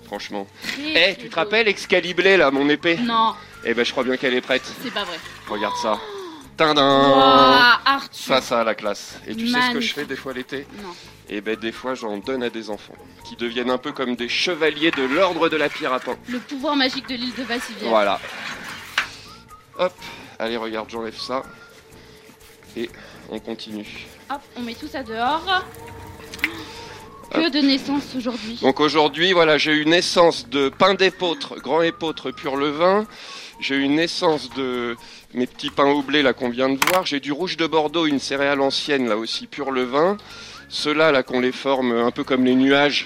Franchement. 0.05 0.47
Eh, 0.79 1.15
tu 1.19 1.29
te 1.29 1.35
beau. 1.35 1.41
rappelles 1.41 1.67
Excaliblé 1.67 2.37
là, 2.37 2.49
mon 2.51 2.67
épée? 2.69 2.97
Non, 2.97 3.35
Eh 3.63 3.73
ben, 3.73 3.85
je 3.85 3.91
crois 3.91 4.03
bien 4.03 4.17
qu'elle 4.17 4.33
est 4.33 4.41
prête. 4.41 4.63
c'est 4.83 4.93
pas 4.93 5.03
vrai. 5.03 5.17
Regarde 5.47 5.75
ça. 5.81 5.99
Tadam 6.57 6.77
Ouah, 7.11 7.79
Arthur. 7.85 8.09
Ça, 8.35 8.41
ça 8.41 8.59
a 8.61 8.63
la 8.65 8.75
classe. 8.75 9.15
Et 9.27 9.35
tu 9.35 9.47
sais 9.47 9.59
ce 9.69 9.73
que 9.73 9.79
je 9.79 9.93
fais 9.93 10.05
des 10.05 10.15
fois 10.17 10.33
l'été? 10.33 10.67
Non. 10.83 10.89
Et 11.29 11.41
ben 11.41 11.55
des 11.55 11.71
fois 11.71 11.93
j'en 11.93 12.17
donne 12.17 12.41
à 12.43 12.49
des 12.49 12.69
enfants 12.71 12.95
qui 13.23 13.35
deviennent 13.35 13.69
un 13.69 13.77
peu 13.77 13.91
comme 13.91 14.15
des 14.15 14.27
chevaliers 14.27 14.89
de 14.91 15.03
l'ordre 15.03 15.47
de 15.47 15.55
la 15.57 15.69
pierre 15.69 15.93
à 15.93 15.99
pain. 15.99 16.17
Le 16.27 16.39
pouvoir 16.39 16.75
magique 16.75 17.07
de 17.07 17.13
l'île 17.13 17.35
de 17.35 17.43
Vassivière. 17.43 17.89
Voilà. 17.89 18.19
Hop, 19.77 19.93
allez 20.39 20.57
regarde, 20.57 20.89
j'enlève 20.89 21.17
ça. 21.17 21.43
Et 22.77 22.89
on 23.29 23.39
continue. 23.39 24.07
Hop, 24.29 24.41
on 24.55 24.61
met 24.61 24.75
tout 24.75 24.87
ça 24.87 25.03
dehors. 25.03 25.65
Que 27.31 27.49
de 27.51 27.59
naissance 27.59 28.15
aujourd'hui. 28.15 28.57
Donc 28.61 28.79
aujourd'hui, 28.79 29.33
voilà, 29.33 29.57
j'ai 29.59 29.73
eu 29.73 29.85
naissance 29.85 30.49
de 30.49 30.69
pain 30.69 30.95
d'épeautre, 30.95 31.55
grand 31.59 31.81
épeautre 31.83 32.31
pur 32.31 32.55
levain. 32.55 33.05
J'ai 33.59 33.75
eu 33.75 33.87
naissance 33.87 34.49
de 34.55 34.95
mes 35.33 35.45
petits 35.45 35.69
pains 35.69 35.89
au 35.89 36.01
blé 36.01 36.23
là 36.23 36.33
qu'on 36.33 36.49
vient 36.49 36.69
de 36.69 36.79
voir. 36.87 37.05
J'ai 37.05 37.19
du 37.19 37.31
rouge 37.31 37.55
de 37.57 37.67
Bordeaux, 37.67 38.07
une 38.07 38.19
céréale 38.19 38.61
ancienne 38.61 39.07
là 39.07 39.17
aussi 39.17 39.45
pur 39.45 39.69
levain. 39.69 40.17
Ceux-là 40.69 41.11
là 41.11 41.21
qu'on 41.21 41.39
les 41.39 41.51
forme 41.51 41.91
un 41.91 42.11
peu 42.11 42.23
comme 42.23 42.45
les 42.45 42.55
nuages, 42.55 43.05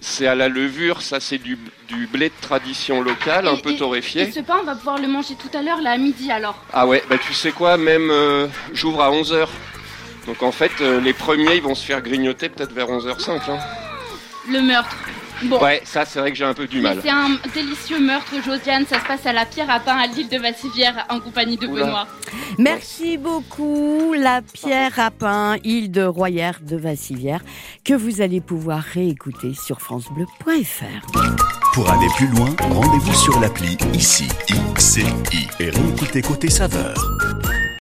c'est 0.00 0.26
à 0.26 0.34
la 0.34 0.48
levure. 0.48 1.02
Ça 1.02 1.20
c'est 1.20 1.38
du, 1.38 1.58
du 1.88 2.06
blé 2.06 2.28
de 2.28 2.34
tradition 2.40 3.00
locale, 3.02 3.46
un 3.48 3.54
Et- 3.54 3.62
peu 3.62 3.70
et- 3.72 3.76
torréfié. 3.76 4.22
Et 4.22 4.32
ce 4.32 4.40
pain, 4.40 4.56
on 4.60 4.64
va 4.64 4.74
pouvoir 4.74 4.98
le 4.98 5.08
manger 5.08 5.34
tout 5.34 5.56
à 5.56 5.62
l'heure, 5.62 5.80
là, 5.80 5.92
à 5.92 5.96
midi 5.98 6.30
alors. 6.30 6.62
Ah 6.72 6.86
ouais, 6.86 7.02
bah 7.08 7.16
tu 7.18 7.32
sais 7.34 7.52
quoi, 7.52 7.76
même 7.76 8.08
euh, 8.10 8.46
j'ouvre 8.72 9.02
à 9.02 9.10
11h. 9.10 9.46
Donc 10.26 10.42
en 10.42 10.52
fait, 10.52 10.72
euh, 10.80 11.00
les 11.00 11.12
premiers 11.12 11.56
ils 11.56 11.62
vont 11.62 11.74
se 11.74 11.84
faire 11.84 12.02
grignoter 12.02 12.48
peut-être 12.48 12.72
vers 12.72 12.88
11h05. 12.88 13.40
hein. 13.50 13.58
Le 14.48 14.60
meurtre. 14.60 14.96
Bon. 15.44 15.62
Ouais, 15.62 15.82
ça 15.84 16.04
c'est 16.04 16.18
vrai 16.18 16.32
que 16.32 16.36
j'ai 16.36 16.44
un 16.44 16.54
peu 16.54 16.66
du 16.66 16.80
mal. 16.80 16.98
c'est 17.02 17.10
un 17.10 17.36
délicieux 17.54 18.00
meurtre, 18.00 18.32
Josiane. 18.44 18.86
Ça 18.86 19.00
se 19.00 19.04
passe 19.04 19.26
à 19.26 19.32
la 19.32 19.44
pierre 19.44 19.70
à 19.70 19.80
pain 19.80 19.96
à 19.96 20.06
l'île 20.06 20.28
de 20.28 20.38
Vassivière 20.38 21.06
en 21.10 21.20
compagnie 21.20 21.56
de 21.56 21.66
Oula. 21.66 21.84
Benoît. 21.84 22.06
Merci 22.58 23.18
beaucoup, 23.18 24.14
la 24.14 24.42
pierre 24.42 24.98
à 24.98 25.10
pain, 25.10 25.56
île 25.64 25.90
de 25.90 26.02
Royère 26.02 26.60
de 26.62 26.76
Vassivière, 26.76 27.40
que 27.84 27.94
vous 27.94 28.20
allez 28.20 28.40
pouvoir 28.40 28.82
réécouter 28.82 29.52
sur 29.54 29.80
FranceBleu.fr. 29.80 31.06
Pour 31.74 31.90
aller 31.90 32.08
plus 32.16 32.28
loin, 32.28 32.48
rendez-vous 32.60 33.14
sur 33.14 33.38
l'appli 33.38 33.76
ICI, 33.92 34.28
ICI 34.48 35.04
et 35.60 35.70
réécoutez 35.70 36.22
Côté 36.22 36.48
Saveur. 36.48 36.94